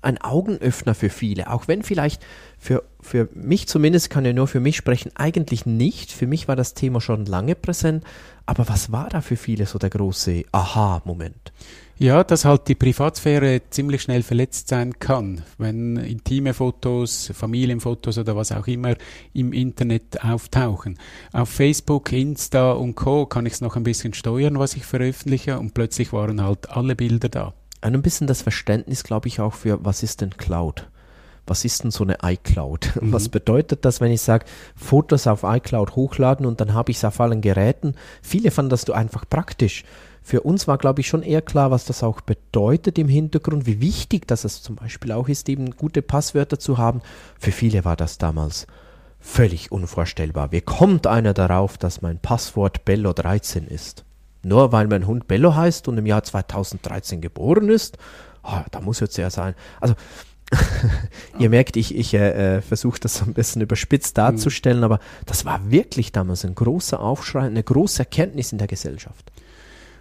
ein 0.00 0.18
Augenöffner 0.18 0.94
für 0.94 1.10
viele, 1.10 1.50
auch 1.50 1.68
wenn 1.68 1.82
vielleicht 1.82 2.22
für, 2.58 2.84
für 3.00 3.28
mich 3.34 3.68
zumindest, 3.68 4.10
kann 4.10 4.24
ja 4.24 4.32
nur 4.32 4.48
für 4.48 4.60
mich 4.60 4.76
sprechen, 4.76 5.12
eigentlich 5.14 5.66
nicht. 5.66 6.12
Für 6.12 6.26
mich 6.26 6.48
war 6.48 6.56
das 6.56 6.74
Thema 6.74 7.00
schon 7.00 7.26
lange 7.26 7.54
präsent, 7.54 8.04
aber 8.46 8.68
was 8.68 8.92
war 8.92 9.08
da 9.08 9.20
für 9.20 9.36
viele 9.36 9.66
so 9.66 9.78
der 9.78 9.90
große 9.90 10.44
Aha-Moment? 10.52 11.52
Ja, 12.00 12.22
dass 12.22 12.44
halt 12.44 12.68
die 12.68 12.76
Privatsphäre 12.76 13.60
ziemlich 13.70 14.02
schnell 14.02 14.22
verletzt 14.22 14.68
sein 14.68 15.00
kann, 15.00 15.42
wenn 15.58 15.96
intime 15.96 16.54
Fotos, 16.54 17.32
Familienfotos 17.34 18.18
oder 18.18 18.36
was 18.36 18.52
auch 18.52 18.68
immer 18.68 18.94
im 19.32 19.52
Internet 19.52 20.22
auftauchen. 20.22 20.96
Auf 21.32 21.48
Facebook, 21.48 22.12
Insta 22.12 22.70
und 22.70 22.94
Co. 22.94 23.26
kann 23.26 23.46
ich 23.46 23.54
es 23.54 23.60
noch 23.60 23.74
ein 23.74 23.82
bisschen 23.82 24.14
steuern, 24.14 24.60
was 24.60 24.74
ich 24.74 24.84
veröffentliche 24.84 25.58
und 25.58 25.74
plötzlich 25.74 26.12
waren 26.12 26.40
halt 26.40 26.70
alle 26.70 26.94
Bilder 26.94 27.28
da. 27.28 27.54
Ein 27.80 28.02
bisschen 28.02 28.26
das 28.26 28.42
Verständnis, 28.42 29.04
glaube 29.04 29.28
ich, 29.28 29.40
auch 29.40 29.54
für, 29.54 29.84
was 29.84 30.02
ist 30.02 30.20
denn 30.20 30.36
Cloud? 30.36 30.88
Was 31.46 31.64
ist 31.64 31.82
denn 31.82 31.90
so 31.90 32.04
eine 32.04 32.18
iCloud? 32.22 32.92
Mhm. 33.00 33.12
Was 33.12 33.28
bedeutet 33.28 33.84
das, 33.84 34.00
wenn 34.00 34.12
ich 34.12 34.20
sage, 34.20 34.44
Fotos 34.76 35.26
auf 35.26 35.44
iCloud 35.44 35.94
hochladen 35.96 36.46
und 36.46 36.60
dann 36.60 36.74
habe 36.74 36.90
ich 36.90 36.98
es 36.98 37.04
auf 37.04 37.20
allen 37.20 37.40
Geräten? 37.40 37.94
Viele 38.22 38.50
fanden 38.50 38.70
das 38.70 38.88
einfach 38.90 39.24
praktisch. 39.28 39.84
Für 40.22 40.42
uns 40.42 40.68
war, 40.68 40.76
glaube 40.76 41.00
ich, 41.00 41.08
schon 41.08 41.22
eher 41.22 41.40
klar, 41.40 41.70
was 41.70 41.86
das 41.86 42.02
auch 42.02 42.20
bedeutet 42.20 42.98
im 42.98 43.08
Hintergrund, 43.08 43.66
wie 43.66 43.80
wichtig 43.80 44.26
das 44.26 44.44
es 44.44 44.62
zum 44.62 44.76
Beispiel 44.76 45.12
auch 45.12 45.28
ist, 45.28 45.48
eben 45.48 45.70
gute 45.70 46.02
Passwörter 46.02 46.58
zu 46.58 46.76
haben. 46.76 47.00
Für 47.38 47.52
viele 47.52 47.84
war 47.84 47.96
das 47.96 48.18
damals 48.18 48.66
völlig 49.20 49.72
unvorstellbar. 49.72 50.52
Wie 50.52 50.60
kommt 50.60 51.06
einer 51.06 51.34
darauf, 51.34 51.78
dass 51.78 52.02
mein 52.02 52.18
Passwort 52.18 52.84
Bello 52.84 53.12
13 53.12 53.66
ist? 53.66 54.04
Nur 54.42 54.72
weil 54.72 54.86
mein 54.86 55.06
Hund 55.06 55.26
Bello 55.28 55.54
heißt 55.54 55.88
und 55.88 55.98
im 55.98 56.06
Jahr 56.06 56.22
2013 56.22 57.20
geboren 57.20 57.68
ist? 57.68 57.98
Oh, 58.42 58.60
da 58.70 58.80
muss 58.80 59.00
jetzt 59.00 59.18
er 59.18 59.30
sein. 59.30 59.54
Also, 59.80 59.94
ihr 61.38 61.50
merkt, 61.50 61.76
ich, 61.76 61.94
ich 61.94 62.14
äh, 62.14 62.56
äh 62.56 62.60
versuche 62.62 63.00
das 63.00 63.16
so 63.16 63.24
ein 63.24 63.34
bisschen 63.34 63.60
überspitzt 63.60 64.16
darzustellen, 64.16 64.78
mhm. 64.78 64.84
aber 64.84 65.00
das 65.26 65.44
war 65.44 65.70
wirklich 65.70 66.12
damals 66.12 66.44
ein 66.44 66.54
großer 66.54 67.00
Aufschrei, 67.00 67.46
eine 67.46 67.62
große 67.62 68.00
Erkenntnis 68.00 68.52
in 68.52 68.58
der 68.58 68.66
Gesellschaft. 68.66 69.30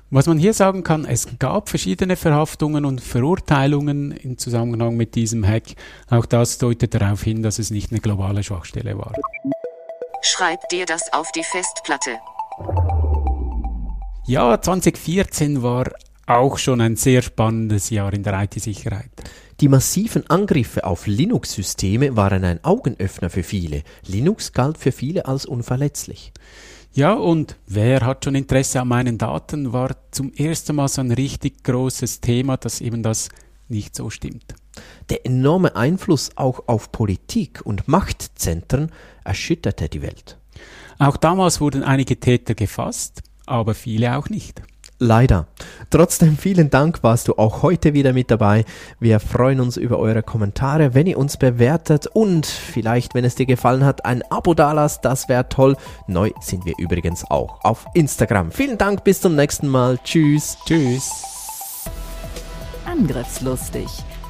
Was 0.09 0.25
man 0.25 0.37
hier 0.37 0.53
sagen 0.53 0.83
kann, 0.83 1.03
es 1.03 1.27
gab 1.37 1.67
verschiedene 1.67 2.15
Verhaftungen 2.15 2.85
und 2.85 3.01
Verurteilungen 3.01 4.11
im 4.11 4.37
Zusammenhang 4.37 4.95
mit 4.95 5.15
diesem 5.15 5.45
Hack. 5.45 5.75
Auch 6.09 6.25
das 6.25 6.59
deutet 6.59 6.93
darauf 6.93 7.23
hin, 7.23 7.43
dass 7.43 7.59
es 7.59 7.71
nicht 7.71 7.91
eine 7.91 7.99
globale 7.99 8.41
Schwachstelle 8.41 8.97
war. 8.97 9.11
Schreib 10.21 10.69
dir 10.69 10.85
das 10.85 11.11
auf 11.11 11.29
die 11.33 11.43
Festplatte. 11.43 12.11
Ja, 14.27 14.61
2014 14.61 15.63
war 15.63 15.89
auch 16.25 16.57
schon 16.57 16.81
ein 16.81 16.97
sehr 16.97 17.21
spannendes 17.21 17.89
Jahr 17.91 18.11
in 18.11 18.23
der 18.23 18.43
IT-Sicherheit. 18.43 19.09
Die 19.61 19.69
massiven 19.69 20.29
Angriffe 20.29 20.83
auf 20.83 21.07
Linux-Systeme 21.07 22.17
waren 22.17 22.43
ein 22.43 22.61
Augenöffner 22.61 23.29
für 23.29 23.43
viele. 23.43 23.83
Linux 24.05 24.51
galt 24.51 24.77
für 24.77 24.91
viele 24.91 25.27
als 25.27 25.45
unverletzlich. 25.45 26.33
Ja, 26.91 27.13
und 27.13 27.55
wer 27.67 28.05
hat 28.05 28.25
schon 28.25 28.35
Interesse 28.35 28.81
an 28.81 28.89
meinen 28.89 29.17
Daten, 29.17 29.71
war 29.71 29.95
zum 30.11 30.33
ersten 30.33 30.75
Mal 30.75 30.89
so 30.89 30.99
ein 30.99 31.11
richtig 31.11 31.63
großes 31.63 32.19
Thema, 32.19 32.57
dass 32.57 32.81
eben 32.81 33.03
das 33.03 33.29
nicht 33.69 33.95
so 33.95 34.09
stimmt. 34.09 34.55
Der 35.09 35.25
enorme 35.25 35.77
Einfluss 35.77 36.31
auch 36.35 36.67
auf 36.67 36.91
Politik 36.91 37.61
und 37.63 37.87
Machtzentren 37.87 38.91
erschütterte 39.23 39.87
die 39.87 40.01
Welt. 40.01 40.37
Auch 40.99 41.15
damals 41.15 41.61
wurden 41.61 41.83
einige 41.83 42.19
Täter 42.19 42.55
gefasst, 42.55 43.21
aber 43.47 43.73
viele 43.73 44.17
auch 44.17 44.29
nicht. 44.29 44.61
Leider. 44.99 45.45
Trotzdem 45.91 46.37
vielen 46.37 46.71
Dank, 46.71 47.03
warst 47.03 47.27
du 47.27 47.35
auch 47.37 47.61
heute 47.61 47.93
wieder 47.93 48.13
mit 48.13 48.31
dabei. 48.31 48.65
Wir 48.99 49.19
freuen 49.19 49.59
uns 49.59 49.77
über 49.77 49.99
eure 49.99 50.23
Kommentare, 50.23 50.95
wenn 50.95 51.05
ihr 51.05 51.19
uns 51.19 51.37
bewertet 51.37 52.07
und 52.07 52.47
vielleicht, 52.47 53.13
wenn 53.13 53.23
es 53.23 53.35
dir 53.35 53.45
gefallen 53.45 53.85
hat, 53.85 54.05
ein 54.05 54.23
Abo 54.31 54.55
dalasst, 54.55 55.05
das 55.05 55.29
wäre 55.29 55.49
toll. 55.49 55.77
Neu 56.07 56.31
sind 56.41 56.65
wir 56.65 56.73
übrigens 56.79 57.29
auch 57.29 57.63
auf 57.63 57.85
Instagram. 57.93 58.51
Vielen 58.51 58.79
Dank, 58.79 59.03
bis 59.03 59.21
zum 59.21 59.35
nächsten 59.35 59.67
Mal. 59.67 59.99
Tschüss. 60.03 60.57
Tschüss. 60.65 61.11
Angriffslustig 62.85 63.87